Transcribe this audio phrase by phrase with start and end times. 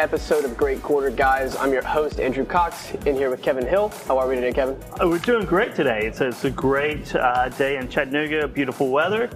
[0.00, 1.56] the 23rd episode of Great Quarter Guys.
[1.56, 3.92] I'm your host, Andrew Cox, in here with Kevin Hill.
[4.06, 4.76] How are we today, Kevin?
[5.00, 6.00] Uh, we're doing great today.
[6.04, 9.30] It's a, it's a great uh, day in Chattanooga, beautiful weather,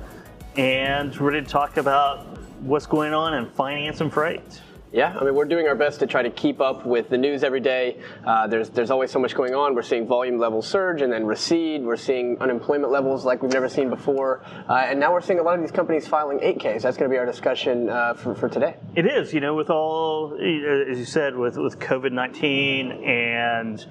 [0.56, 4.62] and ready to talk about what's going on in finance and freight.
[4.94, 7.42] Yeah, I mean, we're doing our best to try to keep up with the news
[7.42, 7.98] every day.
[8.24, 9.74] Uh, there's there's always so much going on.
[9.74, 11.82] We're seeing volume levels surge and then recede.
[11.82, 15.42] We're seeing unemployment levels like we've never seen before, uh, and now we're seeing a
[15.42, 16.82] lot of these companies filing 8Ks.
[16.82, 18.76] That's going to be our discussion uh, for, for today.
[18.94, 23.84] It is, you know, with all as you said, with with COVID 19 and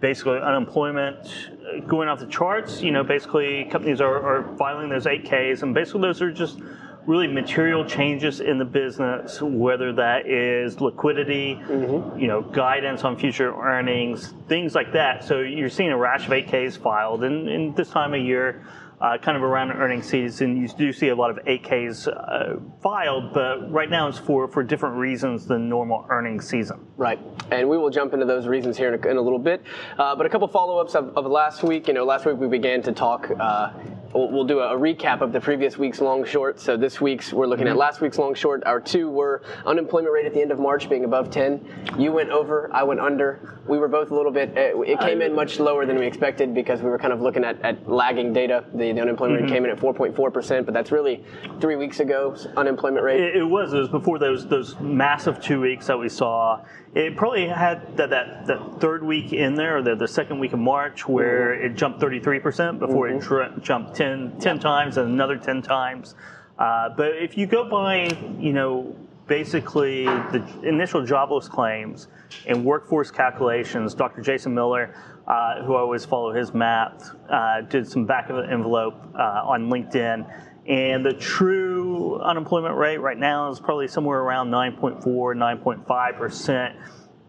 [0.00, 1.50] basically unemployment
[1.86, 2.82] going off the charts.
[2.82, 6.58] You know, basically companies are, are filing those 8Ks, and basically those are just
[7.08, 12.18] really material changes in the business, whether that is liquidity, mm-hmm.
[12.20, 15.24] you know, guidance on future earnings, things like that.
[15.24, 18.62] So you're seeing a rash of 8Ks filed, and, and this time of year,
[19.00, 23.32] uh, kind of around earnings season, you do see a lot of 8Ks uh, filed,
[23.32, 26.84] but right now it's for, for different reasons than normal earnings season.
[26.98, 27.18] Right,
[27.50, 29.62] and we will jump into those reasons here in a, in a little bit.
[29.96, 31.88] Uh, but a couple follow-ups of, of, last week.
[31.88, 33.70] You know, last week we began to talk uh,
[34.14, 36.58] We'll, we'll, do a, a, recap of the previous week's long short.
[36.60, 37.72] So this week's we're looking mm-hmm.
[37.72, 38.64] at last week's long short.
[38.64, 41.96] Our two were unemployment rate at the end of March being above 10.
[41.98, 43.60] You went over, I went under.
[43.66, 44.56] We were both a little bit.
[44.56, 47.44] Uh, it came in much lower than we expected because we were kind of looking
[47.44, 48.64] at, at lagging data.
[48.72, 49.52] The, the unemployment mm-hmm.
[49.52, 51.22] rate came in at 4.4 percent, but that's really
[51.60, 53.20] three weeks ago unemployment rate.
[53.20, 53.74] It, it was.
[53.74, 58.10] It was before those those massive two weeks that we saw it probably had that,
[58.10, 61.66] that, that third week in there, or the, the second week of March, where mm-hmm.
[61.66, 63.18] it jumped 33% before mm-hmm.
[63.18, 66.14] it tra- jumped 10, 10 times and another 10 times.
[66.58, 72.08] Uh, but if you go by, you know, basically the initial jobless claims
[72.46, 74.22] and workforce calculations, Dr.
[74.22, 74.94] Jason Miller,
[75.28, 79.42] uh, who I always follow his math, uh, did some back of the envelope uh,
[79.44, 80.26] on LinkedIn
[80.68, 86.76] and the true unemployment rate right now is probably somewhere around 9.4, 9.5 percent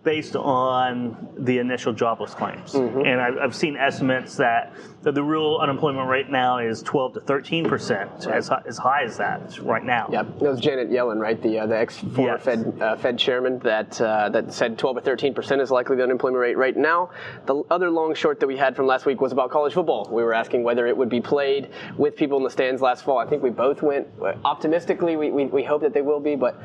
[0.04, 2.74] based on the initial jobless claims.
[2.74, 3.06] Mm-hmm.
[3.06, 4.74] And I've, I've, seen estimates that,
[5.04, 9.18] that, the real unemployment rate now is 12 to 13 percent, as, as high as
[9.18, 10.08] that right now.
[10.12, 12.44] Yeah, that was Janet Yellen, right, the uh, the ex former yes.
[12.44, 16.04] Fed uh, Fed chairman that uh, that said 12 to 13 percent is likely the
[16.04, 17.10] unemployment rate right now.
[17.46, 20.10] The other long short that we had from last week was about college football.
[20.12, 23.18] We were asking whether it would be played with people in the stands last fall.
[23.18, 24.08] I think we both went
[24.46, 25.16] optimistically.
[25.16, 26.60] We, we, we hope that they will be, but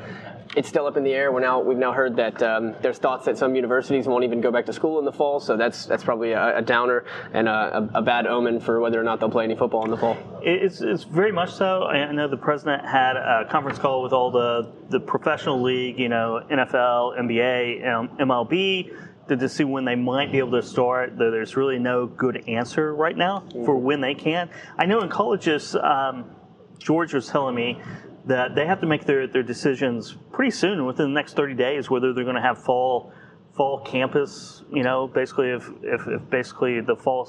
[0.55, 1.31] it's still up in the air.
[1.31, 4.51] We're now we've now heard that um, there's thoughts that some universities won't even go
[4.51, 7.89] back to school in the fall, so that's that's probably a, a downer and a,
[7.93, 10.17] a, bad omen for whether or not they'll play any football in the fall.
[10.41, 11.83] It's, it's very much so.
[11.83, 16.09] I know the president had a conference call with all the the professional league, you
[16.09, 18.95] know, NFL, NBA, MLB.
[19.27, 21.17] To, see when they might be able to start.
[21.17, 23.83] There's really no good answer right now for mm-hmm.
[23.83, 24.51] when they can.
[24.77, 26.29] I know in colleges, um,
[26.77, 27.81] George was telling me
[28.25, 31.89] that they have to make their, their decisions pretty soon, within the next 30 days,
[31.89, 33.11] whether they're going to have fall
[33.55, 34.63] fall campus.
[34.71, 37.25] You know, basically, if, if, if basically the fall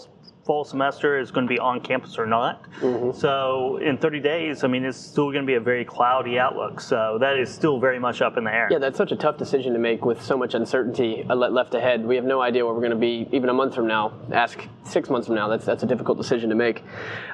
[0.47, 2.71] fall semester is going to be on campus or not.
[2.81, 3.19] Mm-hmm.
[3.19, 6.81] So in 30 days, I mean, it's still going to be a very cloudy outlook.
[6.81, 8.69] So that is still very much up in the air.
[8.71, 12.07] Yeah, that's such a tough decision to make with so much uncertainty uh, left ahead.
[12.07, 14.13] We have no idea where we're going to be even a month from now.
[14.33, 15.49] Ask six months from now.
[15.49, 16.85] That's that's a difficult decision to make.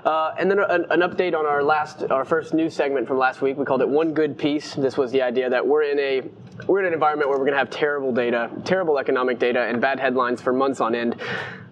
[0.04, 3.42] Uh, and then an, an, update on our last, our first news segment from last
[3.42, 3.58] week.
[3.58, 6.22] We called it "One Good Piece." This was the idea that we're in a
[6.66, 9.80] we're in an environment where we're going to have terrible data, terrible economic data, and
[9.80, 11.20] bad headlines for months on end.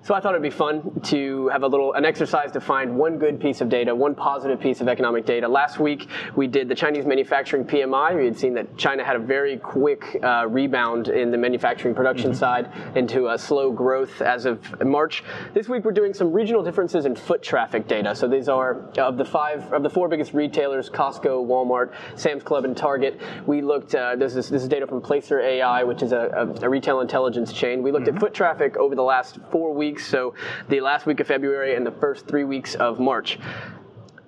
[0.03, 3.19] So I thought it'd be fun to have a little an exercise to find one
[3.19, 5.47] good piece of data, one positive piece of economic data.
[5.47, 8.17] Last week we did the Chinese manufacturing PMI.
[8.17, 12.31] We had seen that China had a very quick uh, rebound in the manufacturing production
[12.31, 12.39] mm-hmm.
[12.39, 15.23] side into a slow growth as of March.
[15.53, 18.15] This week we're doing some regional differences in foot traffic data.
[18.15, 22.65] So these are of the five of the four biggest retailers: Costco, Walmart, Sam's Club,
[22.65, 23.21] and Target.
[23.45, 23.95] We looked.
[23.95, 27.01] Uh, this is this is data from Placer AI, which is a, a, a retail
[27.01, 27.83] intelligence chain.
[27.83, 28.17] We looked mm-hmm.
[28.17, 30.35] at foot traffic over the last four weeks weeks, so
[30.69, 33.39] the last week of February and the first three weeks of March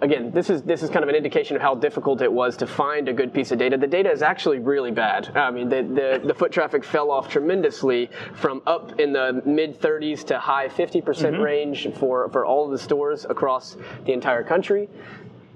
[0.00, 2.66] again, this is this is kind of an indication of how difficult it was to
[2.66, 3.76] find a good piece of data.
[3.78, 5.34] The data is actually really bad.
[5.36, 9.80] I mean, the the, the foot traffic fell off tremendously from up in the mid
[9.80, 14.12] 30s to high 50% mm hmm range for for all of the stores across the
[14.12, 14.88] entire country.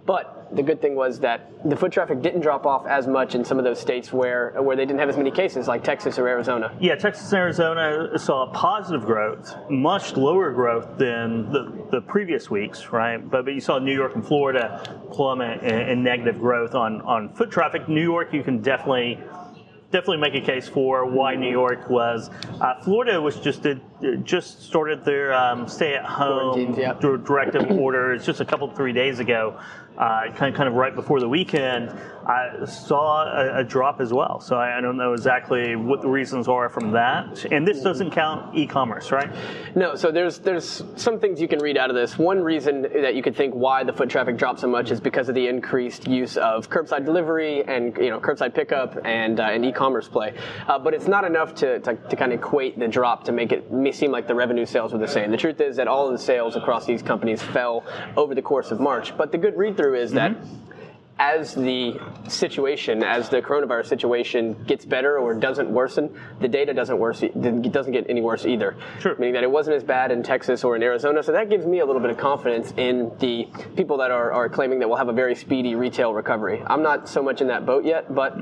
[0.07, 3.45] But the good thing was that the foot traffic didn't drop off as much in
[3.45, 6.29] some of those states where where they didn't have as many cases, like Texas or
[6.29, 6.77] Arizona.
[6.81, 12.93] Yeah, Texas and Arizona saw positive growth, much lower growth than the, the previous weeks,
[12.93, 13.19] right?
[13.19, 17.35] But, but you saw New York and Florida plummet in, in negative growth on, on
[17.35, 17.89] foot traffic.
[17.89, 19.19] New York, you can definitely
[19.91, 22.29] definitely make a case for why New York was.
[22.61, 23.81] Uh, Florida was just did,
[24.25, 26.93] just started their um, Quarantines, yeah.
[26.95, 29.59] dir- directive orders just a couple three days ago,
[29.99, 31.93] uh, kind kind of right before the weekend.
[32.27, 36.09] I saw a, a drop as well, so I, I don't know exactly what the
[36.09, 37.45] reasons are from that.
[37.53, 39.31] And this doesn't count e-commerce, right?
[39.77, 42.19] No, so there's there's some things you can read out of this.
[42.19, 45.29] One reason that you could think why the foot traffic dropped so much is because
[45.29, 49.65] of the increased use of curbside delivery and you know curbside pickup and uh, and
[49.65, 50.35] e-commerce play.
[50.67, 53.53] Uh, but it's not enough to, to, to kind of equate the drop to make
[53.53, 53.65] it
[53.95, 55.31] seem like the revenue sales were the same.
[55.31, 57.85] The truth is that all of the sales across these companies fell
[58.17, 59.17] over the course of March.
[59.17, 60.37] But the good read through is that
[61.19, 61.99] as the
[62.29, 67.73] situation, as the coronavirus situation gets better or doesn't worsen, the data doesn't worse, it
[67.73, 68.77] doesn't get any worse either.
[69.01, 69.17] Sure.
[69.17, 71.23] Meaning that it wasn't as bad in Texas or in Arizona.
[71.23, 74.49] So that gives me a little bit of confidence in the people that are, are
[74.51, 76.63] claiming that we'll have a very speedy retail recovery.
[76.67, 78.37] I'm not so much in that boat yet, but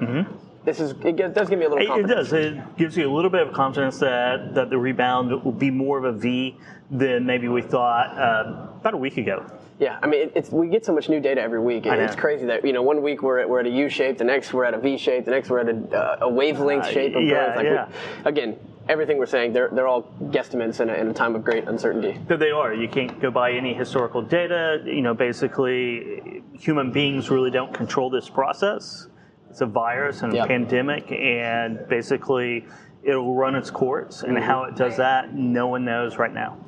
[0.65, 2.33] this is it does give me a little It, it does.
[2.33, 5.99] It gives you a little bit of confidence that, that the rebound will be more
[5.99, 6.57] of a V
[6.91, 9.47] than maybe we thought uh, about a week ago.
[9.79, 11.87] Yeah, I mean, it, it's we get so much new data every week.
[11.87, 12.05] I know.
[12.05, 14.25] It's crazy that you know one week we're at, we're at a U shape, the
[14.25, 16.91] next we're at a V shape, the next we're at a, uh, a wavelength Uh,
[16.93, 17.57] shape of yeah, growth.
[17.57, 17.89] Like yeah.
[18.25, 18.57] we- again,
[18.89, 22.21] everything we're saying, they're they're all guesstimates in a, in a time of great uncertainty.
[22.29, 22.73] That they are.
[22.73, 24.81] You can't go by any historical data.
[24.85, 29.09] You know, basically, human beings really don't control this process.
[29.51, 30.49] It's a virus and a Yep.
[30.49, 32.65] pandemic, and basically,
[33.03, 34.23] it'll run its course.
[34.23, 34.47] And Mm-hmm.
[34.47, 36.59] how it does that, no one knows right now.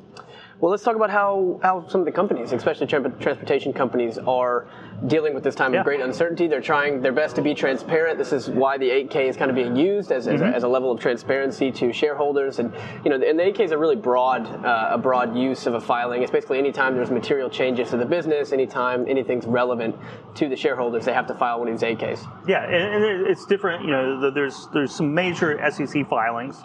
[0.59, 4.65] Well, let's talk about how, how some of the companies, especially tran- transportation companies, are
[5.05, 5.81] dealing with this time Yeah.
[5.81, 6.47] of great uncertainty.
[6.47, 8.17] They're trying their best to be transparent.
[8.17, 10.67] This is why the 8K is kind of being used as, as, a, as a
[10.67, 12.57] level of transparency to shareholders.
[12.57, 12.73] And
[13.05, 15.79] you know, and the 8K is a really broad uh, a broad use of a
[15.79, 16.23] filing.
[16.23, 19.95] It's basically anytime there's material changes to the business, anytime anything's relevant
[20.35, 22.25] to the shareholders, they have to file one of these 8Ks.
[22.47, 23.83] Yeah, and, and it's different.
[23.85, 26.63] You know, the- there's there's some major SEC filings.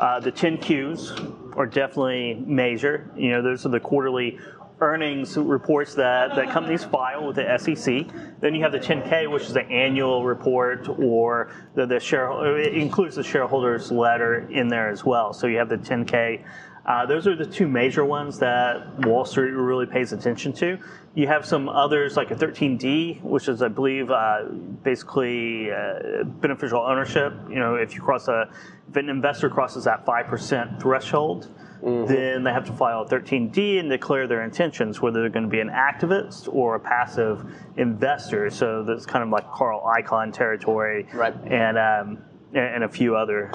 [0.00, 3.12] Uh, the 10Qs are definitely major.
[3.16, 4.38] You know, those are the quarterly
[4.80, 8.06] earnings reports that, that companies file with the SEC.
[8.40, 12.56] Then you have the 10K, which is the annual report, or the, the share.
[12.56, 15.34] It includes the shareholders letter in there as well.
[15.34, 16.44] So you have the 10K.
[16.86, 20.78] Uh, those are the two major ones that Wall Street really pays attention to.
[21.14, 24.44] You have some others like a 13D, which is, I believe, uh,
[24.82, 27.34] basically uh, beneficial ownership.
[27.48, 28.48] You know, if you cross a,
[28.88, 31.48] if an investor crosses that five percent threshold,
[31.82, 35.50] then they have to file a 13D and declare their intentions, whether they're going to
[35.50, 37.44] be an activist or a passive
[37.76, 38.50] investor.
[38.50, 41.34] So that's kind of like Carl Icahn territory, Right.
[41.46, 42.24] And um,
[42.54, 43.52] and a few other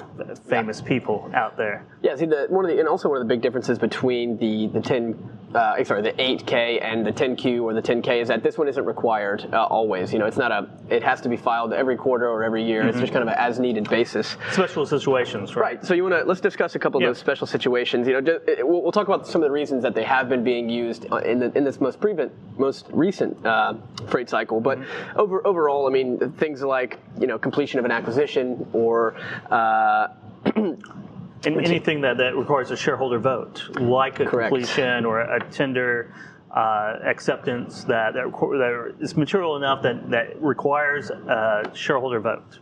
[0.48, 1.86] famous people out there.
[2.02, 4.68] Yeah, see, the, one of the and also one of the big differences between the
[4.68, 8.58] the 10, uh, sorry, the 8K and the 10Q or the 10K is that this
[8.58, 10.12] one isn't required uh, always.
[10.12, 10.68] You know, it's not a.
[10.90, 12.86] It has to be filed every quarter or every year.
[12.86, 14.36] It's just kind of an as needed basis.
[14.52, 15.62] Special situations, right?
[15.66, 15.84] Right.
[15.84, 17.08] So you want to let's discuss a couple of Yeah.
[17.08, 18.06] those special situations.
[18.06, 20.68] You know, we'll, we'll talk about some of the reasons that they have been being
[20.68, 23.74] used uh, in the, in this most prevent, most recent uh,
[24.08, 24.60] freight cycle.
[24.60, 25.18] But Mm-hmm.
[25.18, 29.14] over overall, I mean, things like you know completion of an acquisition or
[29.50, 30.08] uh,
[31.44, 34.48] And anything that, that requires a shareholder vote, like a Correct.
[34.48, 36.12] completion or a tender
[36.50, 42.58] uh, acceptance that, that, that is material enough that, that requires a shareholder vote.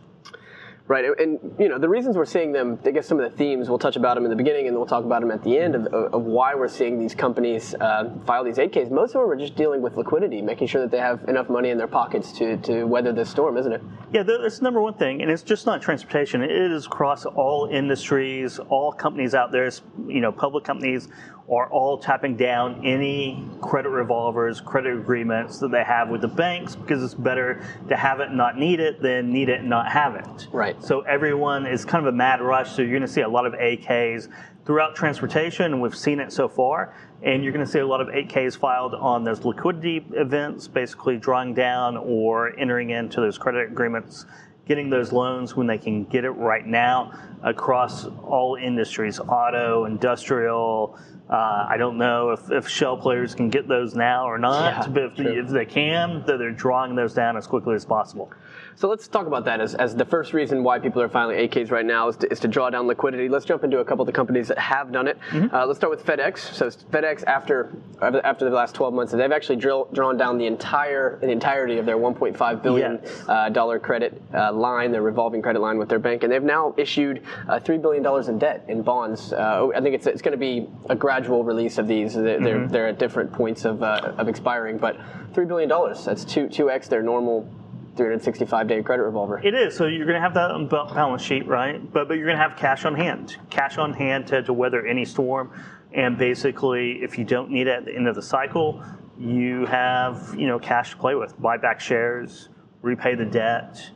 [0.87, 2.77] Right, and, you know the reasons we're seeing them.
[2.85, 4.85] I guess some of the themes we'll touch about them in the beginning, and we'll
[4.85, 8.11] talk about them at the end of, of, of why we're seeing these companies uh,
[8.27, 8.91] file these 8Ks.
[8.91, 11.71] Most of them are just dealing with liquidity, making sure that they have enough money
[11.71, 13.81] in their pockets to, to weather this storm, isn't it?
[14.13, 16.43] Yeah, that's the number one thing, and it's just not transportation.
[16.43, 19.67] It is across all industries, all companies out there.
[20.07, 21.07] You know, public companies
[21.49, 26.75] are all tapping down any credit revolvers, credit agreements that they have with the banks
[26.75, 29.91] because it's better to have it and not need it than need it and not
[29.91, 30.47] have it.
[30.51, 30.81] Right.
[30.83, 32.75] So everyone is kind of a mad rush.
[32.75, 34.27] So you're going to see a lot of 8Ks
[34.65, 36.95] throughout transportation, and we've seen it so far.
[37.21, 41.17] And you're going to see a lot of 8Ks filed on those liquidity events, basically
[41.17, 44.25] drawing down or entering into those credit agreements,
[44.67, 50.97] getting those loans when they can get it right now across all industries auto, industrial.
[51.29, 54.87] Uh, I don't know if, if shell players can get those now or not, Yeah,
[54.87, 58.31] but if, if they can, they're drawing those down as quickly as possible.
[58.77, 61.71] So let's talk about that as, as the first reason why people are filing 8Ks
[61.71, 63.29] right now is to, is to draw down liquidity.
[63.29, 65.17] Let's jump into a couple of the companies that have done it.
[65.33, 66.39] Uh, let's start with FedEx.
[66.53, 71.17] So FedEx, after after the last 12 months, they've actually drill, drawn down the entire
[71.21, 73.23] the entirety of their 1.5 billion Yes.
[73.29, 76.73] uh, dollar credit uh, line, their revolving credit line with their bank, and they've now
[76.77, 79.31] issued uh, three billion dollars in debt in bonds.
[79.31, 82.13] Uh, I think it's it's going to be a gradual release of these.
[82.13, 84.97] They're, they're, they're at different points of uh, of expiring, but
[85.33, 86.03] three billion dollars.
[86.03, 87.49] That's two two x their normal
[87.95, 89.39] 365 day credit revolver.
[89.39, 89.75] It is.
[89.75, 91.81] So you're going to have that on balance sheet, right?
[91.91, 94.85] But but you're going to have cash on hand, cash on hand to, to weather
[94.85, 95.51] any storm.
[95.93, 98.83] And basically, if you don't need it at the end of the cycle,
[99.17, 101.39] you have you know cash to play with.
[101.41, 102.49] Buy back shares,
[102.81, 103.89] repay the debt,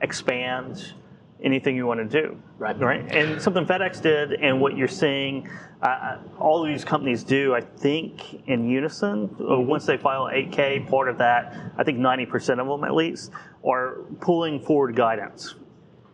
[0.00, 0.94] expand,
[1.42, 2.40] anything you want to do.
[2.58, 2.78] Right.
[2.78, 3.10] Right.
[3.14, 5.48] And something FedEx did, and what you're seeing,
[5.82, 9.34] uh, all of these companies do, I think, in unison.
[9.40, 13.30] Uh, once they file 8K, part of that, I think 90% of them at least,
[13.64, 15.54] are pulling forward guidance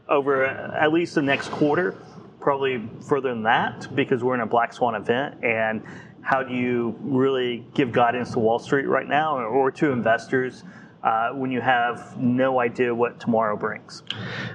[0.09, 1.93] over at least the next quarter,
[2.41, 5.43] probably further than that, because we're in a black swan event.
[5.43, 5.83] And
[6.21, 10.65] how do you really give guidance to Wall Street right now or to investors?
[11.05, 14.03] Uh, when you have no idea what tomorrow brings.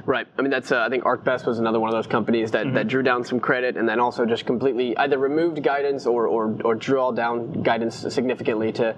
[0.05, 0.27] Right.
[0.37, 2.75] I mean, that's uh, I think ArcBest was another one of those companies that, mm-hmm.
[2.75, 6.57] that drew down some credit and then also just completely either removed guidance or, or,
[6.65, 8.95] or draw down guidance significantly to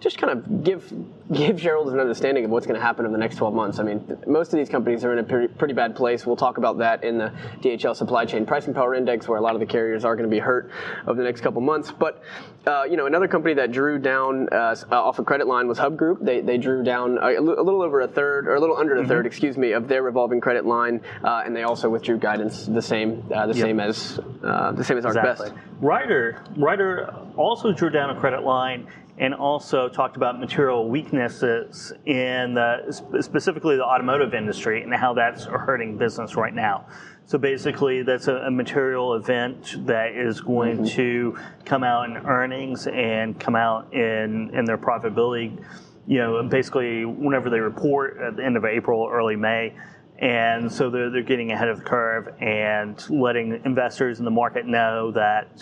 [0.00, 0.92] just kind of give
[1.32, 3.78] give shareholders an understanding of what's going to happen in the next 12 months.
[3.78, 6.26] I mean, most of these companies are in a pretty, pretty bad place.
[6.26, 9.54] We'll talk about that in the DHL Supply Chain Pricing Power Index, where a lot
[9.54, 10.70] of the carriers are going to be hurt
[11.06, 11.90] over the next couple months.
[11.90, 12.22] But
[12.66, 15.96] uh, you know, another company that drew down uh, off a credit line was Hub
[15.96, 16.18] Group.
[16.22, 19.02] They, they drew down a, a little over a third, or a little under a
[19.02, 19.26] 3rd mm-hmm.
[19.26, 23.22] excuse me, of their revolving credit line, uh, and they also withdrew guidance the same
[23.34, 23.64] uh, the yep.
[23.64, 25.50] same as uh, the same as exactly.
[25.50, 25.58] ArcBest.
[25.80, 28.86] Ryder Ryder also drew down a credit line
[29.18, 35.44] and also talked about material weaknesses in the, specifically the automotive industry and how that's
[35.44, 36.84] hurting business right now.
[37.26, 40.96] So basically, that's a, a material event that is going mm-hmm.
[40.96, 45.64] to come out in earnings and come out in, in their profitability.
[46.06, 49.74] You know, basically, whenever they report at the end of April, early May.
[50.18, 54.64] And so they're, they're getting ahead of the curve and letting investors in the market
[54.64, 55.60] know that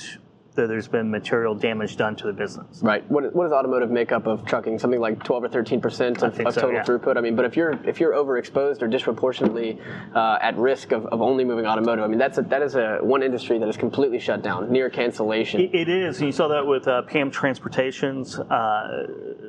[0.54, 2.80] that there's been material damage done to the business.
[2.82, 3.08] Right.
[3.10, 4.78] What, what does automotive make up of trucking?
[4.78, 6.84] Something like 12 or 13 percent of, of, total yeah.
[6.84, 7.16] throughput.
[7.16, 9.78] I mean, but if you're if you're overexposed or disproportionately
[10.14, 12.98] uh, at risk of, of only moving automotive, I mean that's a, that is a
[13.00, 15.60] one industry that is completely shut down, near cancellation.
[15.60, 19.06] it, it is, and you saw that with uh, PAM Transportation's uh,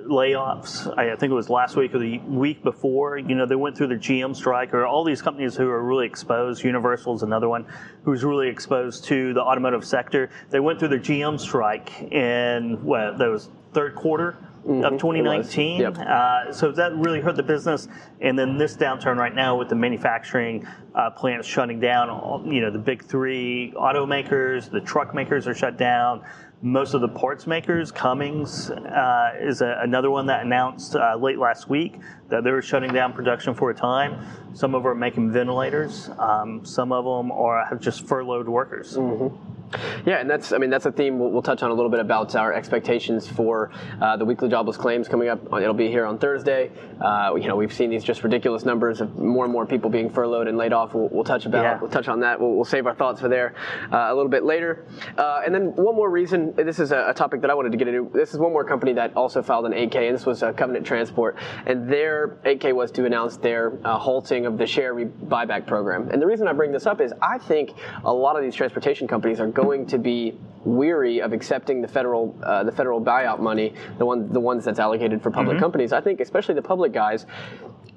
[0.07, 0.91] layoffs.
[0.97, 3.17] I, I think it was last week or the week before.
[3.17, 6.05] You know, they went through the GM strike, or all these companies who are really
[6.05, 6.63] exposed.
[6.63, 7.65] Universal is another one
[8.03, 10.29] who's really exposed to the automotive sector.
[10.49, 14.83] They went through the GM strike in what that was third quarter mm-hmm.
[14.83, 15.81] of 2019.
[15.81, 15.97] Yep.
[15.97, 17.87] Uh, so that really hurt the business.
[18.21, 22.69] And then this downturn right now with the manufacturing uh, plants shutting down, you know,
[22.69, 26.23] the big three automakers, the truck makers are shut down.
[26.61, 31.37] Most of the parts makers, Cummins uh, is a, another one that announced uh, late
[31.37, 34.25] last week that they were shutting down production for a time.
[34.53, 36.09] Some of them are making ventilators.
[36.17, 38.95] Um, some of them are have just furloughed workers.
[38.95, 39.62] Mm-hmm.
[40.05, 41.99] Yeah, and that's I mean that's a theme we'll, we'll touch on a little bit
[41.99, 45.41] about our expectations for uh, the weekly jobless claims coming up.
[45.53, 46.71] It'll be here on Thursday.
[47.01, 50.09] Uh, you know we've seen these just ridiculous numbers of more and more people being
[50.09, 50.93] furloughed and laid off.
[50.93, 51.79] We'll, we'll touch about yeah.
[51.79, 52.39] we'll touch on that.
[52.39, 53.55] We'll, we'll save our thoughts for there
[53.91, 54.85] uh, a little bit later.
[55.17, 56.53] Uh, and then one more reason.
[56.55, 58.09] This is a, a, topic that I wanted to get into.
[58.13, 60.85] This is one more company that also filed an 8K, and this was uh, Covenant
[60.85, 66.09] Transport, and their 8K was to announce their uh, halting of the share buyback program.
[66.09, 67.71] And the reason I bring this up is I think
[68.03, 72.37] a lot of these transportation companies are going to be weary of accepting the federal
[72.43, 75.63] uh, the federal buyout money, the one the ones that's allocated for public mm-hmm.
[75.63, 75.93] companies.
[75.93, 77.25] I think especially the public guys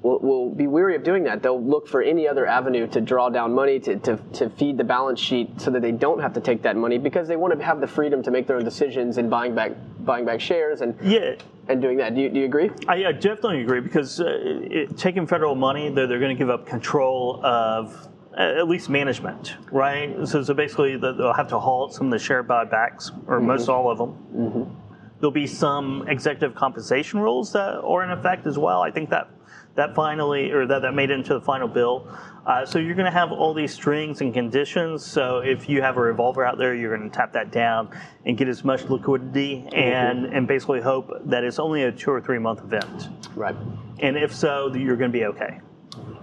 [0.01, 1.41] will, will be weary of doing that.
[1.41, 4.83] They'll look for any other avenue to draw down money to, to, to feed the
[4.83, 7.65] balance sheet so that they don't have to take that money because they want to
[7.65, 10.95] have the freedom to make their own decisions in buying back buying back shares and
[11.01, 11.35] yeah.
[11.67, 12.15] and doing that.
[12.15, 12.69] Do you, do you agree?
[12.87, 16.49] I, I definitely agree because uh, it, taking federal money, they're, they're going to give
[16.49, 20.15] up control of at least management, right?
[20.27, 23.47] So, so basically, they'll have to halt some of the share buybacks, or mm-hmm.
[23.47, 24.11] most all of them.
[24.35, 24.73] Mm-hmm.
[25.19, 28.81] There'll be some executive compensation rules that are in effect as well.
[28.81, 29.29] I think that
[29.77, 32.07] that finally, or that, that made it into the final bill.
[32.45, 35.05] Uh, so you're going to have all these strings and conditions.
[35.05, 38.35] So if you have a revolver out there, you're going to tap that down and
[38.35, 39.75] get as much liquidity mm-hmm.
[39.75, 43.09] and, and basically hope that it's only a two or three month event.
[43.35, 43.55] Right.
[43.99, 45.59] And if so, you're going to be okay.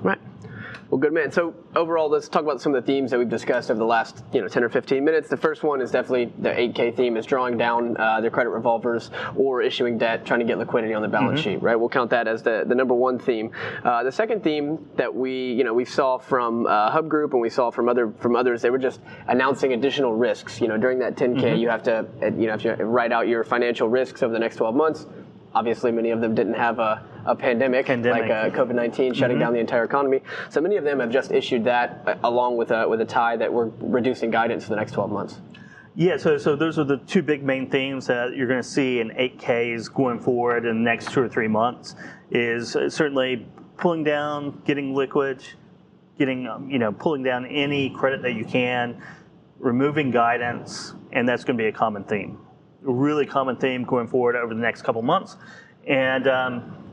[0.00, 0.18] Right.
[0.90, 1.32] Well, good man.
[1.32, 4.22] So overall, let's talk about some of the themes that we've discussed over the last
[4.32, 5.28] you know 10 or 15 minutes.
[5.28, 9.10] The first one is definitely the 8K theme is drawing down uh, their credit revolvers
[9.36, 11.50] or issuing debt, trying to get liquidity on the balance mm-hmm.
[11.54, 11.62] sheet.
[11.62, 11.76] Right.
[11.76, 13.50] We'll count that as the, the number one theme.
[13.82, 17.40] Uh, the second theme that we you know we saw from uh, Hub Group and
[17.40, 20.60] we saw from other from others, they were just announcing additional risks.
[20.60, 21.56] You know, during that 10K, mm-hmm.
[21.56, 24.56] you have to you know have to write out your financial risks over the next
[24.56, 25.06] 12 months
[25.54, 28.22] obviously many of them didn't have a, a pandemic, pandemic.
[28.22, 29.40] like uh, COVID 19 shutting mm-hmm.
[29.40, 30.20] down the entire economy.
[30.50, 33.36] So many of them have just issued that uh, along with a, with a tie
[33.36, 35.40] that we're reducing guidance for the next 12 months.
[35.96, 38.98] Yeah, so, so those are the two big main themes that you're going to see
[38.98, 41.94] in 8Ks going forward in the next two or three months.
[42.30, 45.44] Is uh, certainly pulling down, getting liquid,
[46.18, 49.00] getting um, you know pulling down any credit that you can,
[49.58, 52.38] removing guidance, and that's going to be a common theme,
[52.86, 55.36] a really common theme going forward over the next couple months,
[55.86, 56.83] and um,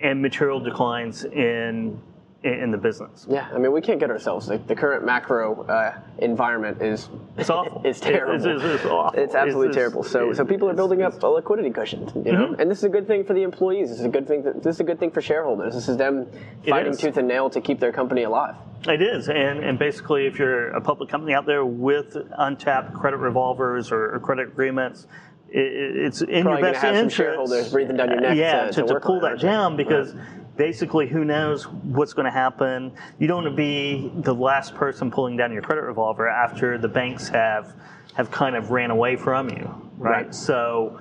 [0.00, 2.00] and material declines in
[2.44, 3.26] in the business.
[3.28, 4.48] Yeah, I mean, we can't get ourselves.
[4.48, 7.82] Like the current macro uh, environment is it's awful.
[7.84, 8.34] it's terrible.
[8.36, 9.18] It's, it's, it's awful.
[9.18, 10.04] It's absolutely It's- terrible.
[10.04, 12.60] So, so people are building up a liquidity cushion, you know, Mm-hmm.
[12.60, 13.88] and this is a good thing for the employees.
[13.88, 14.42] This is a good thing.
[14.44, 15.74] This is a good thing for shareholders.
[15.74, 16.26] This is them
[16.68, 16.98] fighting is.
[17.00, 18.54] tooth and nail to keep their company alive.
[18.86, 23.16] It is, and and basically, if you're a public company out there with untapped credit
[23.16, 25.10] revolvers or, or credit agreements, it,
[25.58, 27.16] it's in Probably your best have some interest.
[27.16, 29.40] shareholders breathing down your uh, neck Yeah, to- to, to pull that right?
[29.40, 30.14] down because
[30.56, 32.92] basically, who knows what's going to happen?
[33.18, 36.88] You don't want to be the last person pulling down your credit revolver after the
[36.88, 37.74] banks have
[38.14, 40.24] have kind of ran away from you, right?
[40.26, 40.34] Right.
[40.34, 41.00] So.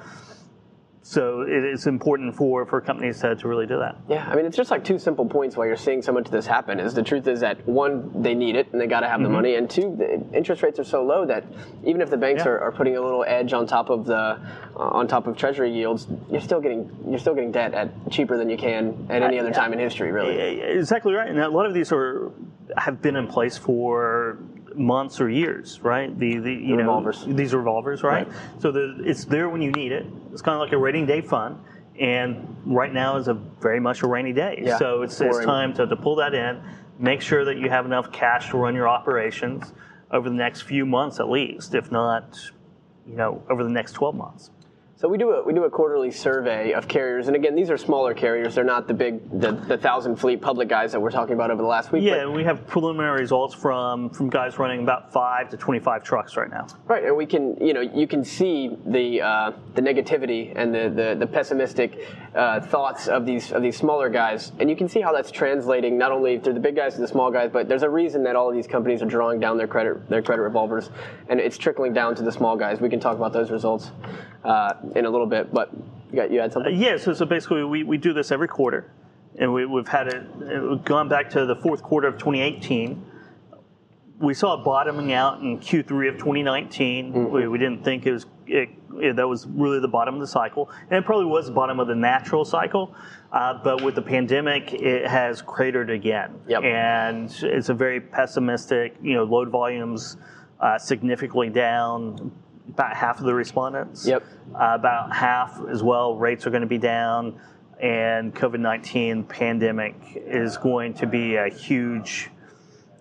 [1.07, 3.95] So it is important for, for companies to, to really do that.
[4.09, 6.31] Yeah, I mean, it's just like two simple points why you're seeing so much of
[6.31, 6.79] this happen.
[6.79, 9.29] Is the truth is that one, they need it and they got to have the
[9.29, 11.43] money, and two, the interest rates are so low that
[11.83, 12.49] even if the banks Mm-hmm.
[12.49, 12.53] Yeah.
[12.55, 14.39] are, are putting a little edge on top of the uh,
[14.79, 18.49] on top of Treasury yields, you're still getting you're still getting debt at cheaper than
[18.49, 20.59] you can at any other time in history, really.
[20.59, 22.31] Exactly right, and a lot of these are
[22.77, 24.39] have been in place for
[24.77, 26.17] months or years, right?
[26.17, 27.25] The the you know revolvers.
[27.27, 28.27] these revolvers, right?
[28.27, 28.37] Right.
[28.59, 30.05] So the, it's there when you need it.
[30.31, 31.59] It's kind of like a rainy day fund,
[31.99, 34.61] and right now is a very much a rainy day.
[34.63, 36.61] Yeah, so it's, it's time to, to pull that in,
[36.99, 39.73] make sure that you have enough cash to run your operations
[40.11, 42.37] over the next few months at least, if not,
[43.07, 44.51] you know, over the next twelve months.
[44.97, 47.77] So we do a we do a quarterly survey of carriers, and again, these are
[47.77, 48.55] smaller carriers.
[48.55, 51.61] They're not the big the, the thousand fleet public guys that we're talking about over
[51.61, 52.03] the last week.
[52.03, 56.01] Yeah, and we have preliminary results from from guys running about five to twenty five
[56.01, 56.67] trucks right now.
[56.87, 60.89] Right, and we can, you know, you can see the uh, the negativity and the
[60.89, 65.01] the, the pessimistic uh, thoughts of these of these smaller guys, and you can see
[65.01, 67.83] how that's translating not only through the big guys to the small guys, but there's
[67.83, 70.89] a reason that all of these companies are drawing down their credit their credit revolvers,
[71.27, 72.79] and it's trickling down to the small guys.
[72.79, 73.91] We can talk about those results
[74.45, 75.71] uh, in a little bit, but
[76.11, 76.75] you got you had something.
[76.79, 78.91] Yeah, so, so basically we, we do this every quarter,
[79.37, 83.03] and we, we've had it, it gone back to the fourth quarter of 2018.
[84.19, 87.31] We saw it bottoming out in Q3 of 2019.
[87.31, 88.69] We, we didn't think it was it,
[89.01, 91.79] it- that was really the bottom of the cycle, and it probably was the bottom
[91.81, 92.95] of the natural cycle.
[93.31, 96.63] Uh, but with the pandemic, it has cratered again, Yep.
[96.63, 98.95] and it's a very pessimistic.
[99.01, 100.15] You know, load volumes
[100.61, 102.31] uh, significantly down.
[102.67, 104.07] About half of the respondents.
[104.07, 104.23] Yep.
[104.53, 106.15] Uh, about half as well.
[106.15, 107.39] Rates are going to be down,
[107.79, 112.29] and COVID nineteen pandemic is going to be a huge,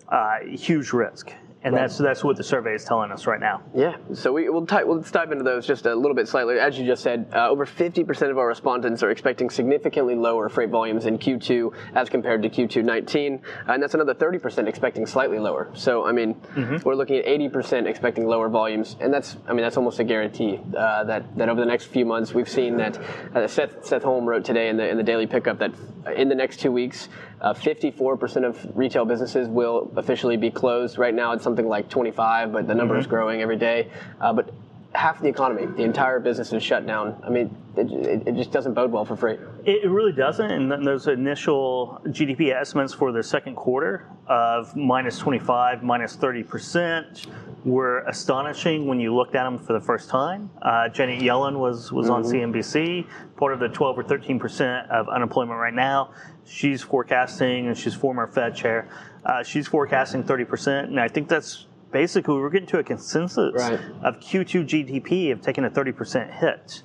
[0.09, 1.33] uh, huge risk,
[1.64, 1.81] and Right.
[1.81, 3.62] that's that's what the survey is telling us right now.
[3.74, 6.59] Yeah, so we, we'll, ti- we'll let's dive into those just a little bit slightly.
[6.61, 10.68] As you just said, uh, over 50% of our respondents are expecting significantly lower freight
[10.70, 15.70] volumes in Q2 as compared to Q2 19, and that's another 30% expecting slightly lower.
[15.74, 16.37] So, I mean,
[16.85, 20.61] we're looking at 80% expecting lower volumes, and that's, I mean, that's almost a guarantee
[20.77, 22.98] uh, that, that over the next few months, we've seen that
[23.35, 25.72] uh, Seth, Seth Holm wrote today in the, in the daily pickup that
[26.14, 27.09] in the next two weeks,
[27.53, 30.97] 54% of retail businesses will officially be closed.
[30.97, 33.91] Right now, it's something like 25, but the number is growing every day.
[34.21, 34.55] Uh, but
[34.95, 37.21] half the economy, the entire business is shut down.
[37.25, 39.41] I mean, it, it, it just doesn't bode well for freight.
[39.65, 45.19] It, really doesn't, and then those initial GDP estimates for the second quarter of minus
[45.19, 47.27] 25, minus minus 30 percent
[47.65, 50.51] were astonishing when you looked at them for the first time.
[50.61, 55.09] Uh, Janet Yellen was was on CNBC, part of the 12 or 13 percent of
[55.09, 56.11] unemployment right now.
[56.47, 58.89] She's forecasting, and she's former Fed chair.
[59.25, 63.55] Uh, she's forecasting 30 percent, and I think that's basically we're getting to a consensus
[63.55, 63.81] Right.
[64.03, 66.83] of Q2 GDP of taking a 30 percent hit,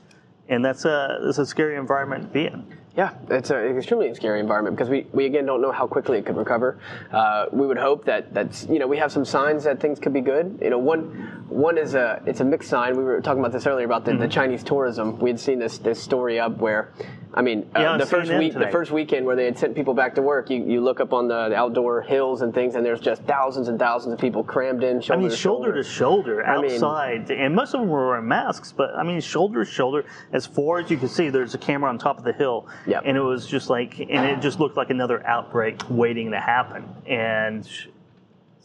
[0.47, 2.65] and that's a that's a scary environment to be in.
[2.95, 6.25] Yeah, it's an extremely scary environment because we, we again don't know how quickly it
[6.25, 6.79] could recover.
[7.11, 10.11] Uh, we would hope that that's you know we have some signs that things could
[10.11, 10.59] be good.
[10.61, 12.97] You know, one one is a it's a mixed sign.
[12.97, 15.17] We were talking about this earlier about the, the Chinese tourism.
[15.19, 16.91] We had seen this this story up where,
[17.39, 19.93] I mean, uh, Yeah, the first week the first weekend where they had sent people
[19.93, 20.49] back to work.
[20.49, 23.79] You, you look up on the, outdoor hills and things, and there's just thousands and
[23.79, 24.97] thousands of people crammed in.
[24.97, 28.09] I Shoulder mean, to shoulder to shoulder I mean- outside, and most of them were
[28.09, 28.73] wearing masks.
[28.73, 31.89] But I mean, shoulder to shoulder, as far as you could see, there's a camera
[31.89, 33.03] on top of the hill, Yep.
[33.05, 36.83] and it was just like, and it just looked like another outbreak waiting to happen.
[37.07, 37.65] And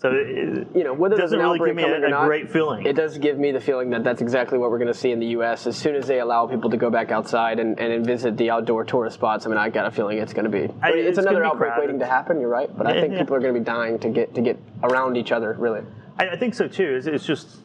[0.04, 2.84] so, it, you know, whether doesn't really give me a, or a not, great feeling.
[2.84, 5.18] It does give me the feeling that that's exactly what we're going to see in
[5.18, 5.66] the U.S.
[5.66, 8.84] As soon as they allow people to go back outside and, and visit the outdoor
[8.84, 10.70] tourist spots, I mean, I got a feeling it's going to be.
[10.82, 11.86] I- it's, it's another outbreak crowded.
[11.86, 12.38] waiting to happen.
[12.38, 13.20] You're right, but I think yeah.
[13.20, 15.54] people are going to be dying to get to get around each other.
[15.58, 15.80] Really.
[16.18, 16.96] I, I think so too.
[16.96, 17.56] It's, it's just,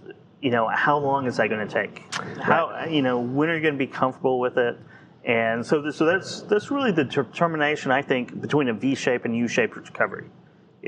[0.42, 2.06] you know, how long is that going to take?
[2.42, 4.78] How, you know, when are you going to be comfortable with it?
[5.26, 9.36] And so, this, so that's that's really the determination I think between a V-shaped and
[9.36, 10.30] U-shaped recovery,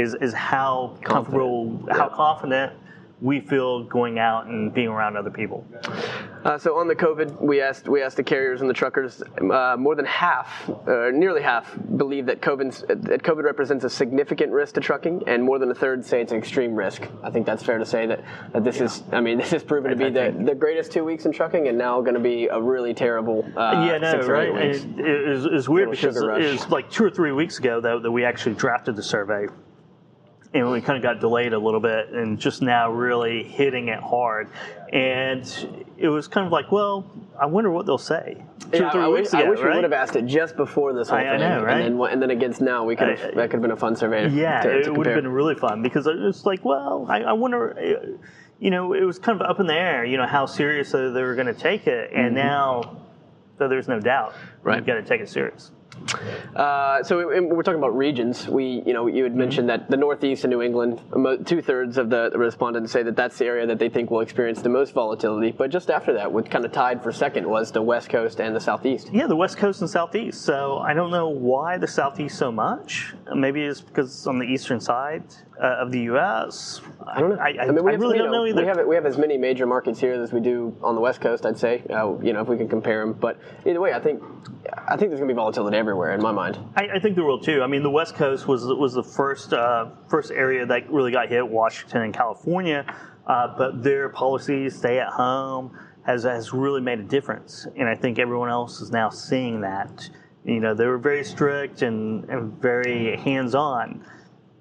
[0.01, 2.73] is is how comfortable, how confident
[3.21, 5.63] we feel going out and being around other people.
[6.43, 9.21] Uh, so on the COVID, we asked we asked the carriers and the truckers.
[9.39, 14.51] Uh, more than half, uh, nearly half, believe that COVID that COVID represents a significant
[14.51, 17.03] risk to trucking, and more than a third say it's an extreme risk.
[17.21, 18.85] I think that's fair to say that, that this yeah.
[18.85, 19.03] is.
[19.11, 21.77] I mean, this is proven to be the, the greatest two weeks in trucking, and
[21.77, 23.45] now going to be a really terrible.
[23.55, 24.49] Uh, yeah, no, right.
[24.49, 28.11] It, it, was, weird because it was like two or three weeks ago that, that
[28.11, 29.45] we actually drafted the survey
[30.53, 33.99] and we kind of got delayed a little bit and just now really hitting it
[33.99, 34.49] hard.
[34.91, 35.45] And
[35.97, 37.09] it was kind of like, well,
[37.39, 38.43] I wonder what they'll say.
[38.71, 39.69] Two yeah, I, wish, ago, I wish right?
[39.69, 41.29] we would have asked it just before this whole I, thing.
[41.29, 41.85] I know, right?
[41.85, 43.95] And then, and then against now, we could have, that could have been a fun
[43.95, 44.29] survey.
[44.29, 47.33] Yeah, to, it to would have been really fun because it's like, well, I, I
[47.33, 48.19] wonder.
[48.59, 50.05] You know, it was kind of up in the air.
[50.05, 52.35] You know how serious they were going to take it, and mm-hmm.
[52.35, 52.97] now,
[53.57, 54.77] so there's no doubt, right?
[54.77, 55.71] You've got to take it serious.
[56.55, 58.47] Uh, so we're talking about regions.
[58.47, 61.01] We, you know, you had mentioned that the Northeast and New England,
[61.45, 64.61] two thirds of the respondents say that that's the area that they think will experience
[64.61, 65.51] the most volatility.
[65.51, 68.55] But just after that, what kind of tied for second was the West Coast and
[68.55, 69.09] the Southeast.
[69.13, 70.41] Yeah, the West Coast and Southeast.
[70.41, 73.13] So I don't know why the Southeast so much.
[73.33, 75.23] Maybe it's because it's on the eastern side
[75.61, 76.81] uh, of the U.S.
[77.05, 77.35] I don't know.
[77.35, 78.61] I, I, I, mean, I really don't know, know either.
[78.61, 81.21] We have we have as many major markets here as we do on the West
[81.21, 81.45] Coast.
[81.45, 83.13] I'd say, uh, you know, if we can compare them.
[83.13, 84.23] But either way, I think
[84.87, 86.57] I think there's going to be volatility everywhere in my mind.
[86.75, 87.61] I, think there will too.
[87.61, 91.29] I mean, the West Coast was was the first uh, first area that really got
[91.29, 91.47] hit.
[91.47, 92.83] Washington and California,
[93.27, 97.67] uh, but their policies, stay at home, has has really made a difference.
[97.77, 100.09] And I think everyone else is now seeing that.
[100.43, 104.03] You know, they were very strict and, and very hands on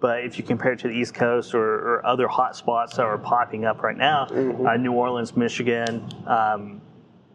[0.00, 3.02] but if you compare it to the East Coast or, or other hot spots that
[3.02, 4.66] are popping up right now, mm-hmm.
[4.66, 6.80] uh, New Orleans, Michigan, um,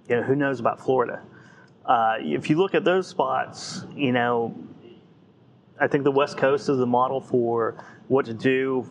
[0.10, 1.21] you know, who knows about Florida?
[1.86, 4.56] Uh, if you look at those spots, you know,
[5.80, 7.75] I think the West Coast is the model for
[8.08, 8.89] what to do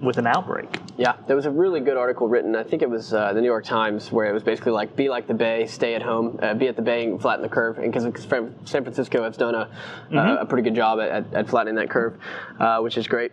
[0.00, 0.68] with an outbreak.
[0.96, 2.56] Yeah, there was a really good article written.
[2.56, 5.08] I think it was uh, the New York Times, where it was basically like, "Be
[5.08, 7.78] like the Bay, stay at home, uh, be at the Bay, and flatten the curve."
[7.78, 10.18] And because San Francisco has done a, mm-hmm.
[10.18, 12.18] uh, a pretty good job at, at flattening that curve,
[12.58, 13.32] uh, which is great.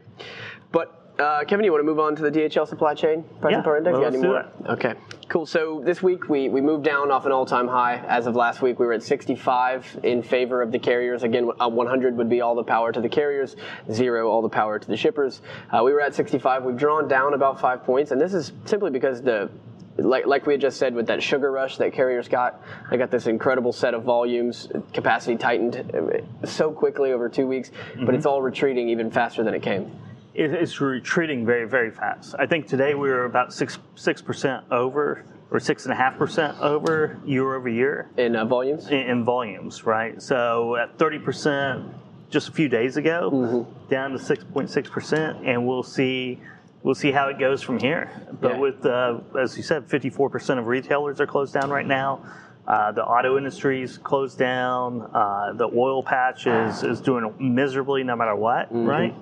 [1.19, 3.97] Uh, Kevin, you want to move on to the DHL supply chain pricing yeah, index?
[3.97, 4.45] Let's do it.
[4.69, 4.93] Okay,
[5.27, 5.45] cool.
[5.45, 7.97] So this week we, we moved down off an all-time high.
[8.07, 11.23] As of last week, we were at 65 in favor of the carriers.
[11.23, 13.57] Again, 100 would be all the power to the carriers,
[13.91, 15.41] zero all the power to the shippers.
[15.69, 16.63] Uh, we were at 65.
[16.63, 19.49] We've drawn down about five points, and this is simply because the
[19.97, 23.11] like, like we had just said with that sugar rush that carriers got, they got
[23.11, 24.69] this incredible set of volumes.
[24.93, 28.05] Capacity tightened uh, so quickly over two weeks, mm-hmm.
[28.05, 29.91] but it's all retreating even faster than it came
[30.39, 32.35] it's retreating very, very fast.
[32.39, 36.17] I think today we were about six six percent over or six and a half
[36.17, 38.87] percent over year over year in uh, volumes.
[38.87, 40.21] In, in, volumes, right?
[40.21, 41.85] So at thirty percent
[42.29, 43.89] just a few days ago, mm-hmm.
[43.89, 46.39] down to six point six percent, and we'll see
[46.83, 48.09] we'll see how it goes from here.
[48.39, 48.59] But yeah.
[48.59, 52.25] with uh, as you said, fifty four percent of retailers are closed down right now.
[52.65, 55.01] Uh, the auto industry is closed down.
[55.13, 58.85] Uh, the oil patch is, is doing miserably no matter what, mm-hmm.
[58.85, 59.15] right?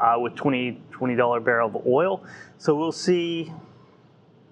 [0.00, 2.24] Uh, with 20 $20 barrel of oil.
[2.58, 3.52] So we'll see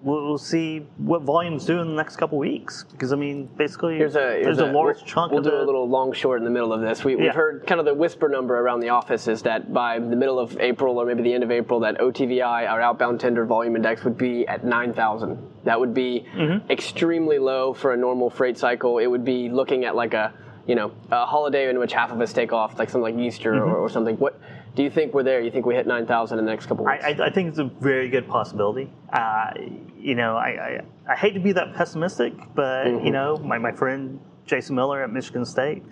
[0.03, 2.83] we'll see what volumes do in the next couple weeks.
[2.91, 5.31] Because I mean, basically, here's a, here's there's a, a large we'll, chunk.
[5.31, 7.03] We'll do the, a little long short in the middle of this.
[7.03, 10.15] We, have heard kind of the whisper number around the office is that by the
[10.15, 13.75] middle of April or maybe the end of April, that OTVI, our outbound tender volume
[13.75, 15.37] index, would be at 9,000.
[15.63, 16.69] That would be mm-hmm.
[16.69, 18.99] extremely low for a normal freight cycle.
[18.99, 20.33] It would be looking at like a
[20.67, 23.53] you know a holiday in which half of us take off, like something like Easter
[23.53, 23.69] mm-hmm.
[23.69, 24.17] or, or something.
[24.17, 24.39] What
[24.75, 25.41] do you think we're there?
[25.41, 27.03] You think we hit 9,000 in the next couple weeks?
[27.03, 28.91] I, I, think it's a very good possibility.
[29.11, 29.51] Uh,
[29.99, 33.05] you know, I, I, I, hate to be that pessimistic, but, mm-hmm.
[33.05, 35.83] you know, my, my friend Jason Miller at Michigan State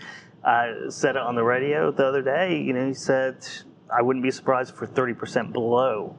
[0.44, 2.60] uh, said it on the radio the other day.
[2.60, 3.46] You know, he said,
[3.96, 6.18] I wouldn't be surprised if we're 30% below.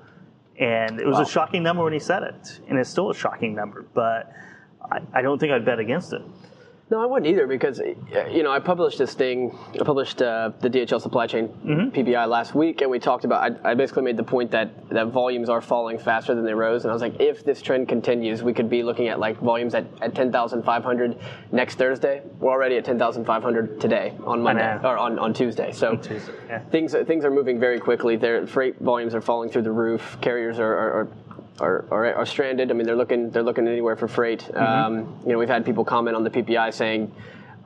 [0.58, 1.22] And it was wow.
[1.22, 2.60] a shocking number when he said it.
[2.68, 4.32] And it's still a shocking number, but
[4.90, 6.22] I, I don't think I'd bet against it.
[6.92, 7.80] No, I wouldn't either because
[8.30, 9.56] you know I published this thing.
[9.80, 11.88] I published uh, the DHL supply chain mm-hmm.
[11.88, 13.40] PPI last week, and we talked about.
[13.64, 16.84] I, I, basically made the point that that volumes are falling faster than they rose,
[16.84, 19.74] and I was like, if this trend continues, we could be looking at like volumes
[19.74, 21.16] at, at ten thousand five hundred
[21.50, 22.20] next Thursday.
[22.38, 25.72] We're already at ten thousand five hundred today on Monday or on, on Tuesday.
[25.72, 26.58] So Tuesday, yeah.
[26.58, 28.16] things things are moving very quickly.
[28.16, 30.18] Their freight volumes are falling through the roof.
[30.20, 31.08] Carriers are, are, are
[31.60, 32.70] are, are, are, stranded.
[32.70, 34.40] I mean, they're looking they're looking anywhere for freight.
[34.40, 34.56] Mm-hmm.
[34.56, 37.12] Um, you know, we've had people comment on the PPI saying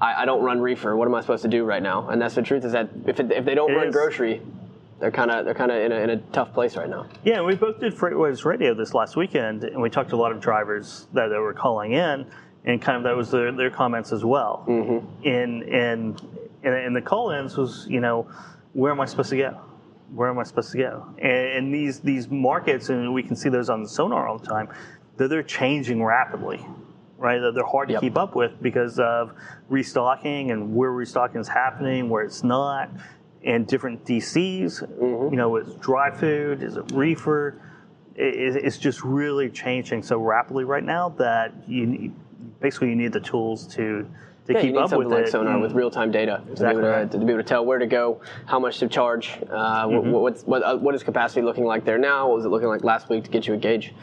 [0.00, 0.96] I, I, don't run reefer.
[0.96, 2.08] What am I supposed to do right now?
[2.08, 3.94] And that's the truth is that if, it, if they don't it run is.
[3.94, 4.42] grocery,
[4.98, 7.06] they're kind of they're kind of in, in a, tough place right now.
[7.24, 10.32] Yeah, we both did FreightWaves Radio this last weekend, and we talked to a lot
[10.32, 12.26] of drivers that, that were calling in,
[12.64, 14.64] and kind of that was their, their comments as well.
[14.66, 15.28] Mm-hmm.
[15.28, 16.20] And, and
[16.62, 18.26] and and the call-ins was you know
[18.72, 19.60] where am I supposed to go?
[20.14, 21.06] Where am I supposed to go?
[21.18, 24.46] And, and these these markets, and we can see those on the sonar all the
[24.46, 24.68] time.
[25.16, 26.64] They're, they're changing rapidly,
[27.18, 27.40] right?
[27.40, 28.02] They're hard to Yep.
[28.02, 29.32] keep up with because of
[29.68, 32.90] restocking and where restocking is happening, where it's not,
[33.44, 34.82] and different DCs.
[34.82, 35.32] Mm-hmm.
[35.32, 37.60] You know, it's dry food, is it reefer?
[38.14, 42.14] It, it's just really changing so rapidly right now that you need,
[42.60, 44.08] basically you need the tools to
[44.46, 45.30] to Yeah, you need up something with like it.
[45.30, 47.64] sonar with real time data Exactly to, be able to, to be able to tell
[47.64, 50.10] where to go, how much to charge, uh, Mm-hmm.
[50.10, 52.68] what, what's, what, uh, what is capacity looking like there now, what was it looking
[52.68, 53.94] like last week to get you a gauge.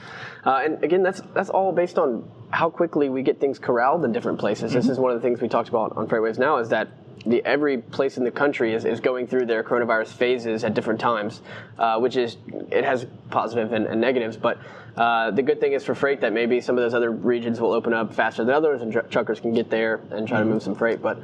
[0.46, 4.12] Uh, and again, that's that's all based on how quickly we get things corralled in
[4.12, 4.72] different places.
[4.72, 4.80] Mm-hmm.
[4.80, 6.90] This is one of the things we talked about on Freightwaves now is that
[7.26, 11.00] the, every place in the country is, is going through their coronavirus phases at different
[11.00, 11.42] times,
[11.80, 12.36] uh, which is
[12.72, 14.36] it has positive and, and negatives.
[14.36, 14.58] But
[14.96, 17.74] uh, the good thing is for freight that maybe some of those other regions will
[17.74, 20.62] open up faster than others, and tr- truckers can get there and try to move
[20.62, 21.02] some freight.
[21.02, 21.18] But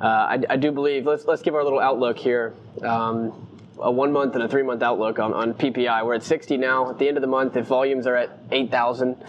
[0.00, 2.54] uh, I, I do believe let's let's give our little outlook here.
[2.82, 3.32] Um,
[3.78, 6.04] a one month and a three month outlook on, on PPI.
[6.04, 6.88] We're at 60 now.
[6.88, 9.22] At the end of the month, if volumes are at 8,000,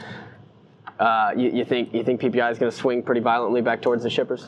[1.00, 4.04] uh, you, you think you think PPI is going to swing pretty violently back towards
[4.04, 4.48] the shippers?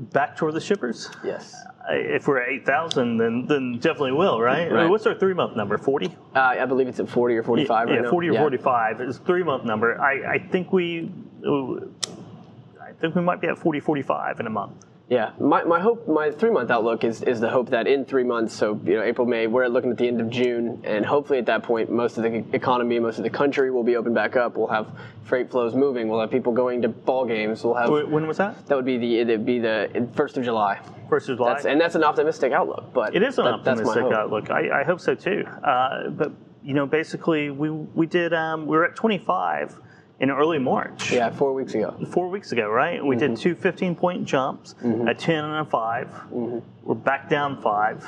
[0.00, 1.10] back toward the shippers.
[1.22, 1.54] Yes.
[1.90, 4.70] Uh, If we're at eight thousand, then then definitely will, right?
[4.70, 4.88] Right.
[4.88, 5.76] What's our three month number?
[5.78, 6.06] Forty.
[6.34, 8.10] Uh, I believe it's at 40 or 45 yeah, right now.
[8.10, 8.40] forty or Yeah.
[8.40, 10.00] forty five is three month number.
[10.00, 11.10] I, I think we.
[11.44, 14.72] I think we might be at 40, 45 in a month.
[15.10, 18.22] Yeah, my, my hope, my three month outlook is, is the hope that in three
[18.22, 21.40] months, so you know April, May, we're looking at the end of June, and hopefully
[21.40, 24.36] at that point, most of the economy, most of the country will be open back
[24.36, 24.56] up.
[24.56, 24.86] We'll have
[25.24, 26.08] freight flows moving.
[26.08, 27.64] We'll have people going to ball games.
[27.64, 28.64] We'll have When was that?
[28.68, 30.78] that would be the it'd be the first of July.
[31.08, 31.54] First of July.
[31.54, 34.48] That's, and that's an optimistic outlook, but It is an that- optimistic outlook.
[34.48, 35.44] I, I hope so too.
[35.64, 36.30] Uh, but
[36.62, 38.32] you know, basically, we we did.
[38.32, 39.74] Um, we were at 25
[40.20, 41.10] in early March.
[41.10, 41.96] Yeah, four weeks ago.
[42.10, 43.04] Four weeks ago, right?
[43.04, 43.34] We Mm-hmm.
[43.34, 46.58] did two 15 point jumps, a 10 and a 5 Mm-hmm.
[46.84, 48.06] We're back down five.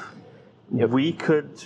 [0.71, 1.63] We could.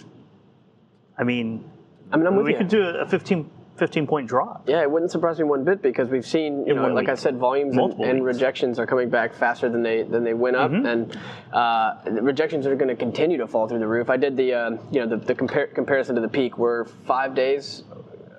[1.18, 1.64] I mean,
[2.12, 2.58] I mean, I'm with we you.
[2.58, 4.68] could do a 15, 15 point drop.
[4.68, 7.14] Yeah, it wouldn't surprise me one bit because we've seen, you In know, like I
[7.14, 10.70] said, volumes and, and rejections are coming back faster than they than they went up,
[10.70, 10.86] Mm-hmm.
[10.86, 11.18] and
[11.52, 14.10] uh, rejections are going to continue to fall through the roof.
[14.10, 16.58] I did the, uh, you know, the, the compar- comparison to the peak.
[16.58, 17.84] We're five days,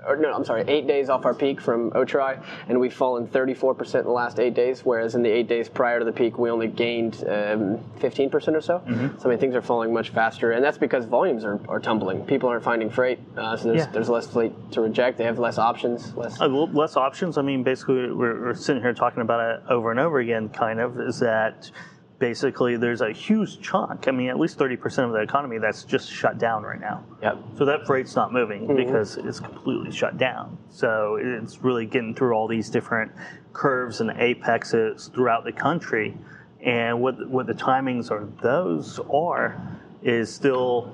[0.05, 3.95] or no, I'm sorry, eight days off our peak from OTRI, and we've fallen 34%
[3.99, 6.49] in the last eight days, whereas in the eight days prior to the peak, we
[6.49, 8.79] only gained um, 15% or so.
[8.79, 9.19] Mm-hmm.
[9.19, 12.25] So I mean, things are falling much faster, and that's because volumes are, are tumbling.
[12.25, 13.91] People aren't finding freight, uh, so there's, Yeah.
[13.91, 15.17] there's less freight to reject.
[15.17, 16.39] They have less options, less.
[16.39, 17.37] Little less options.
[17.37, 20.49] I mean, basically, we're, we're sitting here talking about it over and over again.
[20.49, 21.71] Kind of is that
[22.19, 24.07] basically there's a huge chunk.
[24.07, 27.03] I mean, at least thirty percent of the economy that's just shut down right now.
[27.21, 27.37] Yep.
[27.57, 28.75] So that freight's not moving mm-hmm.
[28.75, 30.57] because it's completely shut down.
[30.69, 33.11] So it's really getting through all these different
[33.53, 36.17] curves and apexes throughout the country.
[36.61, 39.61] And what what the timings of those are
[40.01, 40.93] is still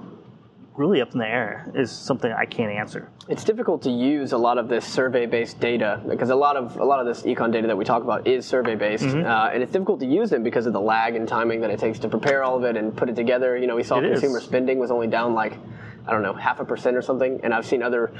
[0.75, 1.69] really up in the air.
[1.75, 3.09] Is something I can't answer.
[3.29, 6.83] It's difficult to use a lot of this survey-based data because a lot of a
[6.85, 9.25] lot of this econ data that we talk about is survey-based, Mm-hmm.
[9.25, 11.79] uh, and it's difficult to use them because of the lag and timing that it
[11.79, 13.57] takes to prepare all of it and put it together.
[13.57, 14.19] You know, we saw It is.
[14.19, 15.57] consumer spending was only down like
[16.07, 18.11] I don't know half a percent or something, and I've seen other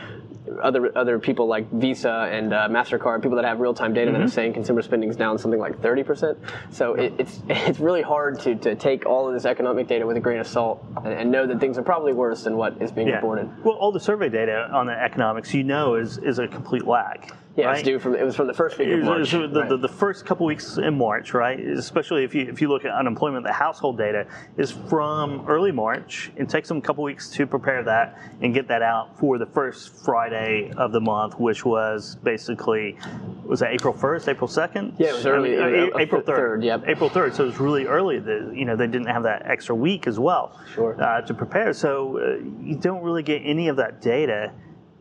[0.61, 4.25] other other people like Visa and uh, Mastercard, people that have real-time data that Mm-hmm.
[4.25, 6.37] are saying consumer spending is down something like 30 percent.
[6.71, 10.17] So it, it's it's really hard to, to take all of this economic data with
[10.17, 12.91] a grain of salt and, and know that things are probably worse than what is
[12.91, 13.49] being reported.
[13.63, 17.31] Well, all the survey data on the economics, you know, is is a complete lag.
[17.55, 17.77] Yeah, right?
[17.77, 19.29] it's due from it was from the first week of March.
[19.29, 19.69] the, right.
[19.69, 21.59] the, the first couple weeks in March, right?
[21.59, 24.25] Especially if you if you look at unemployment, the household data
[24.57, 26.31] is from early March.
[26.35, 29.45] It takes them a couple weeks to prepare that and get that out for the
[29.45, 32.97] first Friday of the month, which was basically
[33.45, 34.95] was that April first, April second?
[34.97, 36.35] Yeah, it was early, uh, uh, April third.
[36.35, 36.83] third, yep.
[36.87, 37.35] April third.
[37.35, 38.17] So it was really early.
[38.19, 40.99] The, you know, they didn't have that extra week as well Sure.
[40.99, 41.71] uh, to prepare.
[41.73, 44.51] So uh, you don't really get any of that data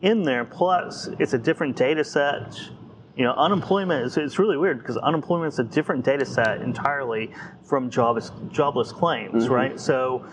[0.03, 0.45] in there.
[0.45, 2.55] Plus, it's a different data set.
[3.15, 7.31] You know, unemployment is it's really weird because unemployment is a different data set entirely
[7.63, 9.79] from jobless jobless claims, right?
[9.79, 10.25] So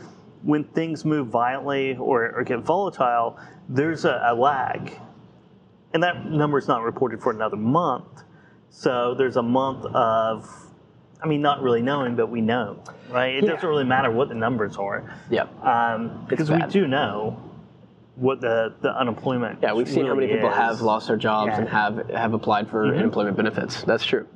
[0.43, 4.93] when things move violently or, or get volatile, there's a, a lag,
[5.95, 8.23] and that number is not reported for another month.
[8.71, 10.49] So there's a month of,
[11.23, 13.35] I mean, not really knowing, but we know, right?
[13.35, 13.51] It Yeah.
[13.53, 15.65] doesn't really matter what the numbers are Yep.
[15.65, 17.37] um, because we do know
[18.21, 19.61] what the, the unemployment.
[19.63, 20.57] Yeah, we've seen how many really people is.
[20.57, 21.59] have lost their jobs Yeah.
[21.61, 22.99] and have have applied for Mhm.
[22.99, 23.83] unemployment benefits.
[23.83, 24.27] That's true.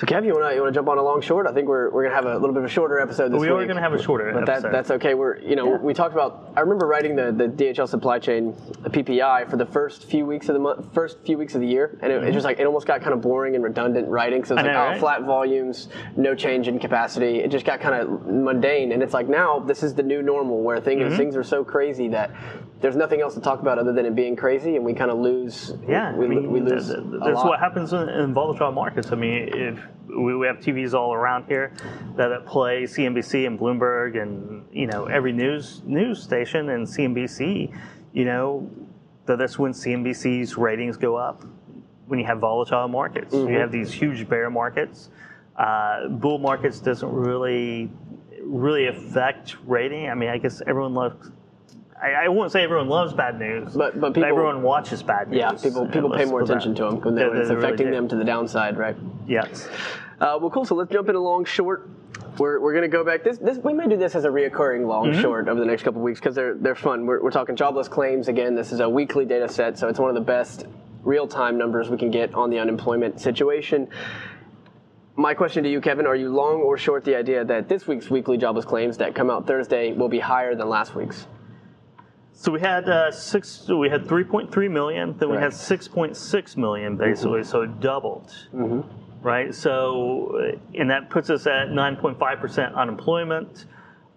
[0.00, 1.46] So, Kev, you want to you want to jump on a long short?
[1.46, 3.38] I think we're, we're going to have a little bit of a shorter episode this
[3.38, 3.50] week.
[3.50, 4.62] we are going to have a shorter but episode.
[4.62, 5.12] That, that's okay.
[5.12, 6.54] We're you know we talked about.
[6.56, 10.48] I remember writing the, the DHL supply chain the PPI for the first few weeks
[10.48, 12.66] of the month, first few weeks of the year, and it, it just like it
[12.66, 14.42] almost got kind of boring and redundant writing.
[14.42, 14.70] So it's Mm-hmm.
[14.70, 15.00] I like know, oh, right?
[15.00, 17.40] flat volumes, no change in capacity.
[17.40, 20.62] It just got kind of mundane, and it's like now this is the new normal
[20.62, 21.16] where things Mm-hmm.
[21.18, 22.30] things are so crazy that.
[22.80, 25.18] There's nothing else to talk about other than it being crazy, and we kind of
[25.18, 25.74] lose.
[25.86, 26.86] Yeah, we, I mean, we lose.
[26.86, 29.12] th- that's what happens in, in volatile markets.
[29.12, 31.72] I mean, if we, we have TVs all around here
[32.16, 37.74] that, play CNBC and Bloomberg and you know every news news station and CNBC,
[38.14, 38.70] you know,
[39.26, 41.44] that that's when CNBC's ratings go up
[42.06, 43.34] when you have volatile markets.
[43.34, 43.52] Mm-hmm.
[43.52, 45.10] You have these huge bear markets.
[45.54, 47.90] Uh, bull markets doesn't really
[48.42, 50.08] really affect rating.
[50.08, 51.30] I mean, I guess everyone loves.
[52.02, 55.38] I, I won't say everyone loves bad news, But- but people- everyone watches bad news.
[55.38, 56.50] Yeah, people people pay more that.
[56.50, 57.92] attention to them when They- it's they really affecting do.
[57.92, 58.96] them to the downside, right?
[59.26, 59.68] Yes.
[60.20, 60.64] Uh, well, cool.
[60.64, 61.88] So let's jump in a long short.
[62.38, 63.22] We're, we're going to go back.
[63.24, 65.20] This, this we may do this as a reoccurring long Mm-hmm.
[65.20, 67.04] short over the next couple of weeks because they're they're fun.
[67.06, 68.54] We're, we're talking jobless claims again.
[68.54, 70.66] This is a weekly data set, so it's one of the best
[71.02, 73.88] real time numbers we can get on the unemployment situation.
[75.16, 78.08] My question to you, Kevin: Are you long or short the idea that this week's
[78.10, 81.26] weekly jobless claims that come out Thursday will be higher than last week's?
[82.40, 83.68] So we had uh, six.
[83.68, 85.14] We had 3.3 million.
[85.18, 87.44] Then we had 6.6 million, basically.
[87.44, 88.32] So it doubled.
[89.20, 89.54] Right.
[89.54, 93.66] So uh, and that puts us at 9.5 percent unemployment.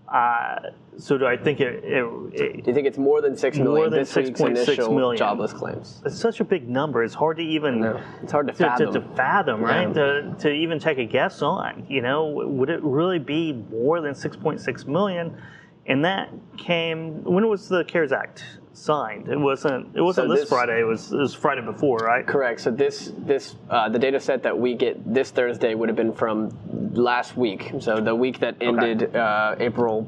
[0.07, 0.55] Uh,
[0.97, 2.63] so do I think it, it, it?
[2.63, 3.73] Do you think it's more than six million?
[3.75, 5.17] More than week's 6.6 initial million.
[5.17, 6.01] jobless claims?
[6.05, 7.03] It's such a big number.
[7.03, 7.81] It's hard to even.
[7.81, 8.93] No, it's hard to to, fathom.
[8.93, 9.93] to, to fathom, right?
[9.93, 14.13] To, to even take a guess on, you know, would it really be more than
[14.13, 15.35] 6.6 million?
[15.85, 19.27] And that came when was the CARES Act signed?
[19.27, 19.95] It wasn't.
[19.95, 20.79] It wasn't So this, this- Friday.
[20.79, 21.11] It was.
[21.11, 22.25] It was Friday before, right?
[22.25, 22.61] Correct.
[22.61, 26.13] So this this uh, the data set that we get this Thursday would have been
[26.13, 26.51] from
[26.93, 27.71] last week.
[27.79, 30.03] So the week that ended uh, April,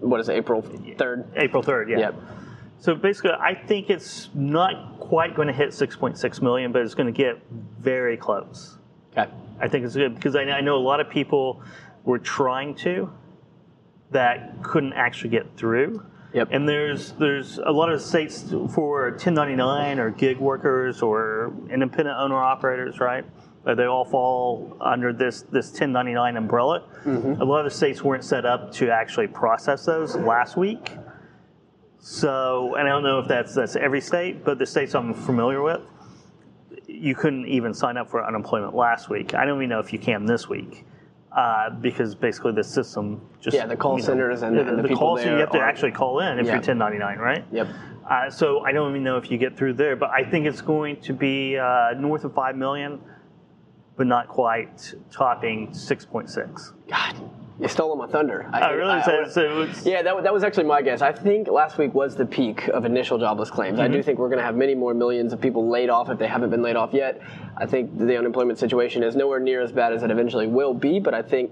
[0.00, 0.62] what is it, April
[0.98, 1.26] third?
[1.36, 1.90] April 3rd.
[1.90, 1.98] Yeah.
[1.98, 2.14] Yep.
[2.80, 7.06] So basically, I think it's not quite going to hit 6.6 million, but it's going
[7.06, 7.40] to get
[7.80, 8.76] very close.
[9.16, 9.30] Okay.
[9.60, 11.62] I think it's good because I, I know a lot of people
[12.04, 13.10] were trying to
[14.14, 16.02] that couldn't actually get through.
[16.32, 16.48] Yep.
[16.50, 18.42] And there's there's a lot of states
[18.74, 23.24] for 1099 or gig workers or independent owner operators, right?
[23.64, 26.88] They all fall under this this 1099 umbrella.
[27.04, 27.40] Mm-hmm.
[27.40, 30.92] A lot of the states weren't set up to actually process those last week.
[32.00, 35.62] So, and I don't know if that's that's every state, but the states I'm familiar
[35.62, 35.80] with,
[36.86, 39.34] you couldn't even sign up for unemployment last week.
[39.34, 40.84] I don't even know if you can this week.
[41.34, 44.78] Uh, because basically the system just Yeah, the call you know, centers and the- and
[44.78, 46.52] the people call center there you have to are- actually call in if Yeah.
[46.52, 47.44] you're 1099, right?
[47.50, 47.66] Yep.
[48.08, 50.60] Uh, so I don't even know if you get through there, but I think it's
[50.60, 53.00] going to be uh, north of five million,
[53.96, 56.72] but not quite topping 6.6.
[56.88, 57.16] God,
[57.60, 58.46] you stole my thunder.
[58.52, 59.62] I think- really said so.
[59.62, 61.02] It's, Yeah, that, that was actually my guess.
[61.02, 63.78] I think last week was the peak of initial jobless claims.
[63.78, 64.02] I do Mm-hmm.
[64.06, 66.50] think we're going to have many more millions of people laid off if they haven't
[66.50, 67.20] been laid off yet.
[67.56, 70.98] I think the unemployment situation is nowhere near as bad as it eventually will be,
[70.98, 71.50] but I think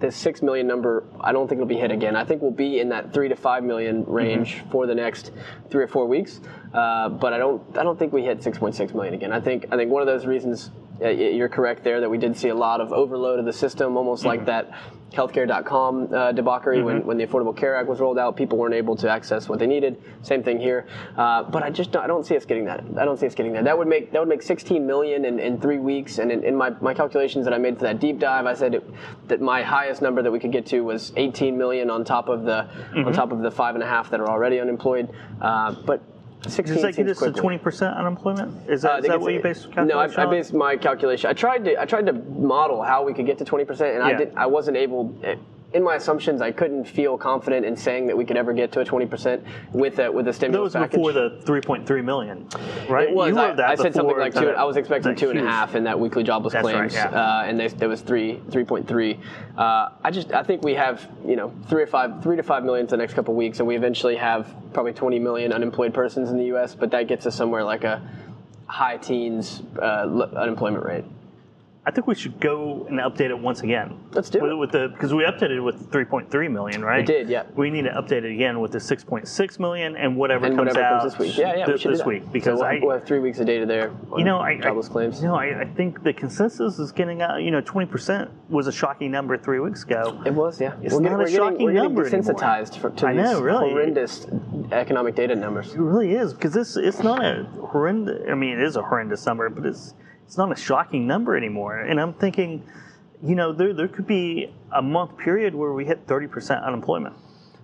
[0.00, 2.16] this six million number, I don't think it'll be hit again.
[2.16, 4.70] I think we'll be in that three to five million range Mm-hmm.
[4.70, 5.30] for the next
[5.70, 6.40] three or four weeks.
[6.74, 9.32] Uh, but I don't, I don't think we hit 6.6 million again.
[9.32, 12.48] I think, I think one of those reasons you're correct there that we did see
[12.48, 14.70] a lot of overload of the system, almost like that
[15.14, 18.36] healthcare.com uh, debauchery when, when the Affordable Care Act was rolled out.
[18.36, 20.02] People weren't able to access what they needed.
[20.22, 20.86] Same thing here.
[21.16, 22.84] Uh, but I just don't, I don't see us getting that.
[22.98, 23.64] I don't see us getting that.
[23.64, 26.18] That would make that would make 16 million in, in three weeks.
[26.18, 28.74] And in, in my, my calculations that I made for that deep dive, I said
[28.74, 28.84] it,
[29.28, 32.44] that my highest number that we could get to was 18 million on top of
[32.44, 35.10] the on top of the five and a half that are already unemployed.
[35.40, 36.02] Uh, but
[36.50, 38.68] 16 Does that get us to 20% unemployment?
[38.68, 40.76] Is Uh, that, I is that what you based your No, I, I based my
[40.76, 41.30] calculation.
[41.30, 44.02] I tried to I tried to model how we could get to 20 percent, and
[44.02, 44.18] I Yeah.
[44.18, 44.32] did.
[44.36, 45.14] I wasn't able.
[45.74, 48.80] In my assumptions, I couldn't feel confident in saying that we could ever get to
[48.80, 50.92] a 20 percent with a with a That stimulus was package.
[50.92, 52.48] before the 3.3 million,
[52.88, 53.08] right?
[53.08, 53.30] It was.
[53.30, 54.50] You I, that I said something like two.
[54.50, 56.94] I was expecting that two and a half in that weekly jobless That's right, claims,
[56.94, 57.08] yeah.
[57.08, 59.18] uh, and they, there was three, three point three.
[59.58, 62.62] Uh, I just, I think we have, you know, three or five, three to five
[62.64, 65.92] million for the next couple of weeks, and we eventually have probably 20 million unemployed
[65.92, 66.76] persons in the U.S.
[66.76, 68.00] But that gets us somewhere like a
[68.68, 71.04] high teens uh, l- unemployment rate.
[71.86, 74.00] I think we should go and update it once again.
[74.12, 74.54] Let's do with, it.
[74.54, 77.00] with the because we updated with 3.3 million, right?
[77.00, 77.44] We did, yeah.
[77.54, 80.86] We need to update it again with the 6.6 million and whatever And comes whatever
[80.86, 81.36] out comes this week.
[81.36, 83.66] Yeah, yeah, we this, week because so we'll, I, we'll have three weeks of data
[83.66, 83.90] there.
[84.10, 85.20] On you know, I, jobless I, claims.
[85.20, 87.42] You know, I, I think the consensus is getting out.
[87.42, 90.22] You know, 20 percent was a shocking number three weeks ago.
[90.24, 90.76] It was, yeah.
[90.82, 92.34] It's we're not getting, a we're getting, shocking we're getting number anymore.
[92.34, 93.70] desensitized for, to I these really.
[93.70, 94.26] horrendous
[94.72, 95.74] economic data numbers.
[95.74, 98.22] It really is because this it's not a horrendous.
[98.30, 99.92] I mean, it is a horrendous number, but it's
[100.26, 101.78] it's not a shocking number anymore.
[101.78, 102.62] And I'm thinking,
[103.22, 107.14] you know, there, there could be a month period where we hit 30% unemployment.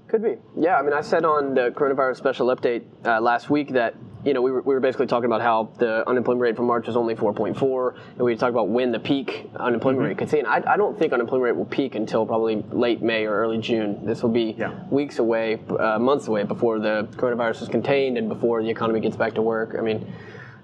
[0.08, 0.34] Could be.
[0.58, 3.94] Yeah, I mean, I said on the coronavirus special update uh, last week that
[4.24, 6.88] you know we were, we were basically talking about how the unemployment rate for March
[6.88, 10.40] was only 4.4, and we talked about when the peak unemployment rate could see.
[10.40, 13.58] And I, I don't think unemployment rate will peak until probably late May or early
[13.58, 14.04] June.
[14.04, 14.72] This will be Yeah.
[14.90, 19.16] weeks away, uh, months away before the coronavirus is contained and before the economy gets
[19.16, 19.76] back to work.
[19.78, 20.12] I mean,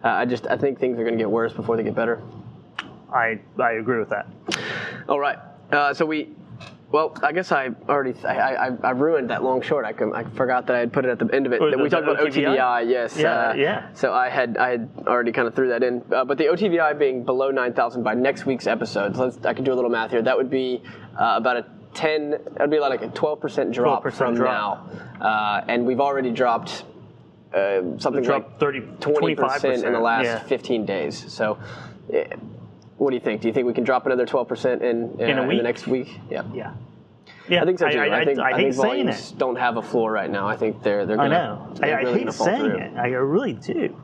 [0.04, 2.22] uh, I just I think things are going to get worse before they get better.
[3.12, 4.26] I, I agree with that.
[5.08, 5.38] All right.
[5.72, 6.30] Uh, so we,
[6.92, 9.84] well, I guess I already I, I, I ruined that long short.
[9.84, 11.60] I, I forgot that I had put it at the end of it.
[11.60, 12.56] That the- we talked about OTVI?
[12.56, 12.90] OTVI.
[12.90, 13.16] Yes.
[13.16, 13.88] Yeah, uh, yeah.
[13.94, 16.02] So I had I had already kind of threw that in.
[16.12, 19.16] Uh, but the OTVI being below nine thousand by next week's episode.
[19.16, 20.22] So let's, I can do a little math here.
[20.22, 20.82] That would be
[21.18, 22.30] uh, about a ten.
[22.30, 24.92] That would be like a twelve percent drop 12% from drop.
[25.20, 25.24] now.
[25.26, 26.84] Uh, and we've already dropped.
[27.56, 30.38] Uh, something like 30, 20 percent in the last yeah.
[30.40, 31.32] 15 days.
[31.32, 31.58] So,
[32.12, 32.26] eh,
[32.98, 33.40] what do you think?
[33.40, 35.86] Do you think we can drop another 12 percent in, uh, In in the next
[35.86, 36.20] week?
[36.30, 36.42] Yeah.
[36.52, 36.74] Yeah.
[37.48, 37.98] Yeah, I think so too.
[38.00, 39.38] I, think, I, I, hate think saying volumes it.
[39.38, 40.48] don't have a floor right now.
[40.48, 41.38] I think they're they're I gonna.
[41.38, 41.68] know.
[41.70, 42.78] I, they're I really hate saying through.
[42.78, 42.96] it.
[42.96, 43.96] I really do.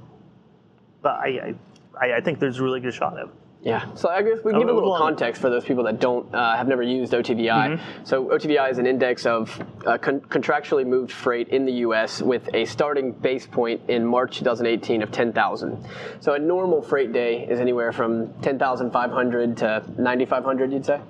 [1.02, 1.54] But I,
[2.00, 3.34] I, I think there's a really good shot of it.
[3.62, 3.94] Yeah.
[3.94, 6.56] So I guess we can give a little context for those people that don't uh,
[6.56, 7.46] have never used OTVI.
[7.46, 8.04] Mm-hmm.
[8.04, 12.20] So OTVI is an index of uh, con- contractually moved freight in the U.S.
[12.20, 15.86] with a starting base point in March 2018 of 10,000.
[16.20, 20.72] So a normal freight day is anywhere from 10,500 to 9,500.
[20.72, 21.00] You'd say.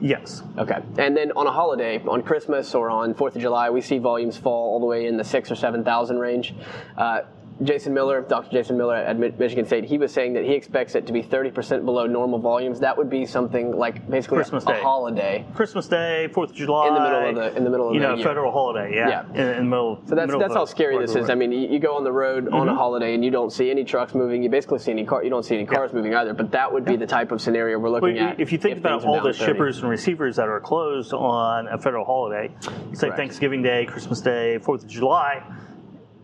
[0.00, 0.42] Yes.
[0.58, 0.82] Okay.
[0.98, 4.36] And then on a holiday, on Christmas or on Fourth of July, we see volumes
[4.36, 6.54] fall all the way in the six or seven thousand range.
[6.96, 7.20] Uh,
[7.62, 8.50] Jason Miller, Dr.
[8.50, 11.84] Jason Miller at Michigan State, he was saying that he expects it to be 30%
[11.84, 12.80] below normal volumes.
[12.80, 14.80] That would be something like basically Christmas a, Day.
[14.82, 15.44] holiday.
[15.54, 16.88] Christmas Day, Fourth of July.
[16.88, 18.24] In the middle of the- in the middle of you the know year.
[18.26, 18.94] federal holiday.
[18.94, 19.08] Yeah.
[19.08, 19.42] Yeah.
[19.42, 20.02] In, in the middle.
[20.06, 21.30] So that's that's how scary this is.
[21.30, 22.68] I mean, you, you go on the road on Mm-hmm.
[22.70, 24.42] a holiday and you don't see any trucks moving.
[24.42, 25.22] You basically see any car.
[25.22, 26.32] You don't see any cars moving either.
[26.34, 28.40] But that would be the type of scenario we're looking Well, at.
[28.40, 29.38] if you think about all the 30.
[29.44, 32.50] shippers and receivers that are closed on a federal holiday,
[32.92, 33.10] say.
[33.10, 35.42] Thanksgiving Day, Christmas Day, Fourth of July,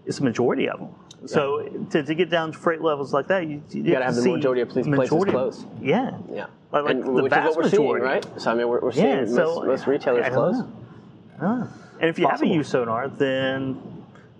[0.06, 0.88] it's a majority of them.
[1.26, 4.30] So to, to get down to freight levels like that, you, you, gotta have the
[4.30, 5.66] majority of places closed.
[5.80, 6.18] Yeah.
[6.32, 6.46] Yeah.
[6.70, 8.26] Like- like the which is what we're seeing, right?
[8.36, 9.20] So I mean, we're, we're seeing Yeah.
[9.22, 10.54] most, So most retailers I don't
[11.40, 11.68] close.
[12.00, 12.46] And if you Possible.
[12.46, 13.80] haven't used Sonar, then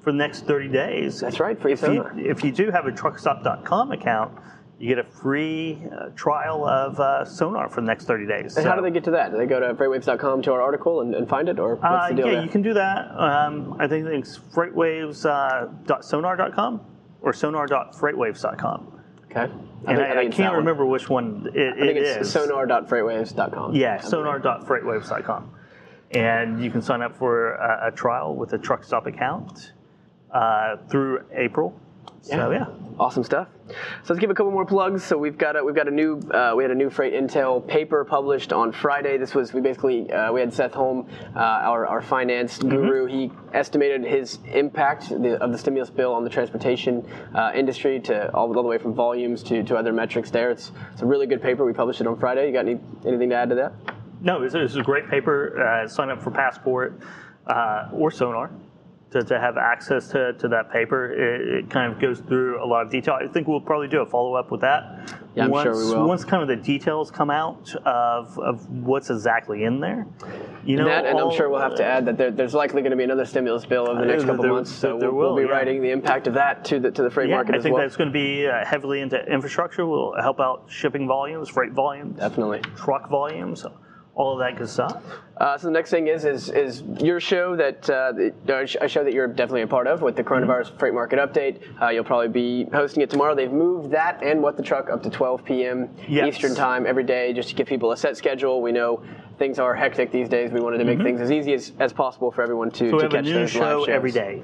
[0.02, 2.14] for the next 30 days, That's right, free if Sonar.
[2.16, 4.32] you, if you do have a truckstop.com account,
[4.78, 8.56] you get a free uh, trial of uh, Sonar for the next 30 days.
[8.56, 9.32] And how do they get to that?
[9.32, 12.08] Do they go to freightwaves.com to our article and, and find it, or what's Uh,
[12.10, 12.42] the deal yeah, there?
[12.44, 13.10] you can do that.
[13.18, 16.80] Um, I think it's freightwaves.sonar.com
[17.22, 19.00] or sonar.freightwaves.com.
[19.30, 19.40] Okay.
[19.42, 19.52] And
[19.86, 20.58] think- I, I, that can't one.
[20.58, 22.32] remember which one it, I think it it's is.
[22.32, 23.74] sonar.freightwaves.com.
[23.74, 25.50] Yeah, sonar.freightwaves.com.
[26.12, 29.72] And you can sign up for a, a trial with a truck stop account
[30.32, 31.78] uh, through April.
[32.22, 32.66] So, yeah.
[32.98, 33.46] Awesome stuff.
[33.68, 33.74] So
[34.08, 35.04] let's give a couple more plugs.
[35.04, 37.64] So we've got a, we've got a new uh, we had a new freight intel
[37.64, 39.18] paper published on Friday.
[39.18, 42.68] This was we basically uh, we had Seth Holm, uh, our our finance Mm-hmm.
[42.70, 43.06] guru.
[43.06, 48.34] He estimated his impact the, of the stimulus bill on the transportation uh, industry to
[48.34, 50.30] all, all the way from volumes to, to other metrics.
[50.30, 51.64] There, it's it's a really good paper.
[51.64, 52.46] We published it on Friday.
[52.48, 53.72] You got any anything to add to that?
[54.20, 55.62] No, this is a great paper.
[55.62, 56.98] Uh, sign up for Passport
[57.46, 58.50] uh, or Sonar
[59.10, 61.12] to, to have access to, to that paper.
[61.12, 63.14] It, it kind of goes through a lot of detail.
[63.14, 65.14] I think we'll probably do a follow up with that.
[65.34, 66.06] Yeah, I'm once, sure we will.
[66.06, 70.06] Once kind of the details come out of, of what's exactly in there.
[70.64, 72.82] You know, And, that, and I'm sure we'll have to add that there, there's likely
[72.82, 74.70] going to be another stimulus bill over the next couple there- months.
[74.70, 75.48] So we'll, we'll be yeah.
[75.48, 77.84] writing the impact of that to the to the freight Yeah, market I think well.
[77.84, 79.86] that's going to be uh, heavily into infrastructure.
[79.86, 82.60] Will help out shipping volumes, freight volumes, Definitely.
[82.76, 83.64] truck volumes,
[84.18, 85.00] all of that good stuff.
[85.36, 88.12] Uh, so the next thing is is is your show that uh,
[88.80, 91.62] a show that you're definitely a part of with the coronavirus freight market update.
[91.80, 93.36] Uh, you'll probably be hosting it tomorrow.
[93.36, 95.88] They've moved that and what the truck up to 12 p.m.
[96.08, 96.34] Yes.
[96.34, 98.60] Eastern time every day just to give people a set schedule.
[98.60, 99.04] We know
[99.38, 100.50] things are hectic these days.
[100.50, 102.98] We wanted to make things as easy as, as possible for everyone to, So we
[102.98, 104.42] to have a catch new those live show every day.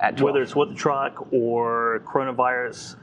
[0.00, 0.22] at 12.
[0.24, 2.96] whether it's what the truck or coronavirus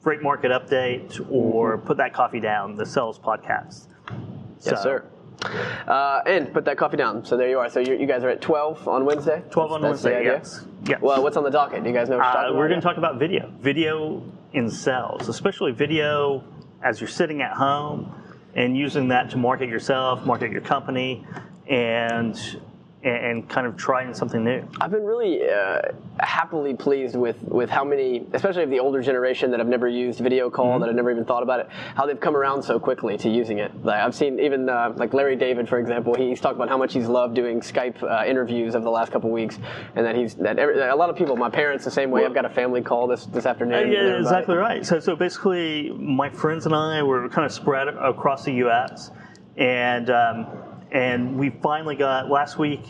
[0.00, 4.20] freight market update or put that coffee down the sales podcast yes,
[4.60, 5.04] So, sir.
[5.44, 7.24] Uh, and put that coffee down.
[7.24, 7.70] So there you are.
[7.70, 9.42] So you you guys are at 12 on Wednesday.
[9.50, 10.64] 12 on That's- Wednesday, yes.
[10.86, 11.00] Yes.
[11.00, 11.82] Well, what's on the docket?
[11.82, 12.18] Do you guys know?
[12.20, 14.22] Uh, we're going to talk about video video
[14.52, 16.42] in sales especially video
[16.82, 18.14] as you're sitting at home
[18.54, 21.26] and using that to market yourself market your company
[21.68, 22.60] and
[23.04, 25.82] and kind of trying something new I've been really uh,
[26.18, 30.18] happily pleased with, with how many, especially of the older generation that have never used
[30.18, 30.80] video call, Mm-hmm.
[30.80, 33.58] that have never even thought about it, how they've come around so quickly to using
[33.58, 33.72] it.
[33.84, 36.92] Like I've seen even uh, like Larry David, for example, he's talked about how much
[36.92, 39.58] he's loved doing Skype uh, interviews over the last couple weeks,
[39.94, 42.24] and that he's that every, a lot of people, my parents, the same way.
[42.26, 43.88] I've got a family call this this afternoon.
[43.88, 44.84] Uh, yeah, exactly right.
[44.84, 49.10] So, so basically, my friends and I were kind of spread across the U.S.
[49.56, 50.46] and um,
[50.92, 52.80] and we finally got last week,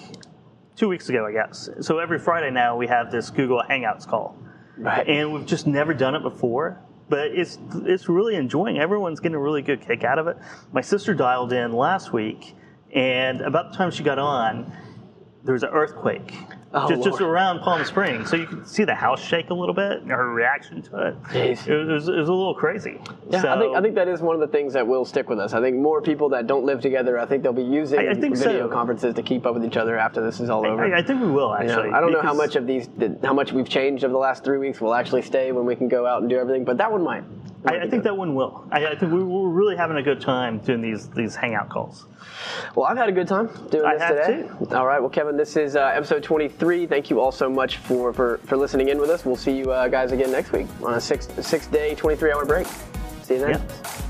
[0.76, 1.68] two weeks ago, I guess.
[1.80, 4.36] So every Friday now we have this Google Hangouts call,
[4.76, 5.06] Right.
[5.08, 6.80] and we've just never done it before.
[7.08, 8.78] But it's it's really enjoying.
[8.78, 10.36] Everyone's getting a really good kick out of it.
[10.72, 12.54] My sister dialed in last week,
[12.94, 14.70] and about the time she got on,
[15.42, 16.34] there was an earthquake
[16.74, 18.28] Oh, just, just around Palm Springs.
[18.28, 21.22] So you could see the house shake a little bit and her reaction to it.
[21.24, 21.66] Jeez.
[21.66, 23.00] It, was, it was a little crazy.
[23.30, 25.30] Yeah, so, I think I think that is one of the things that will stick
[25.30, 25.54] with us.
[25.54, 28.14] I think more people that don't live together, I think they'll be using I- I
[28.14, 28.68] video so.
[28.68, 30.84] conferences to keep up with each other after this is all over.
[30.94, 31.90] I, I think we will You know, actually.
[31.90, 32.88] I don't know how much of these,
[33.22, 35.88] how much we've changed over the last three weeks will actually stay when we can
[35.88, 37.24] go out and do everything, but that one might.
[37.68, 38.66] I, I think that one will.
[38.70, 42.06] I, I think we, we're really having a good time doing these these hangout calls.
[42.74, 44.74] Well, I've had a good time doing I this have today.
[44.76, 46.86] All right, well, Kevin, this is uh, episode 23.
[46.86, 49.24] Thank you all so much for, for, for listening in with us.
[49.24, 52.44] We'll see you uh, guys again next week on a six six day, 23 hour
[52.44, 52.66] break.
[53.22, 53.50] See you then.
[53.50, 54.07] Yeah.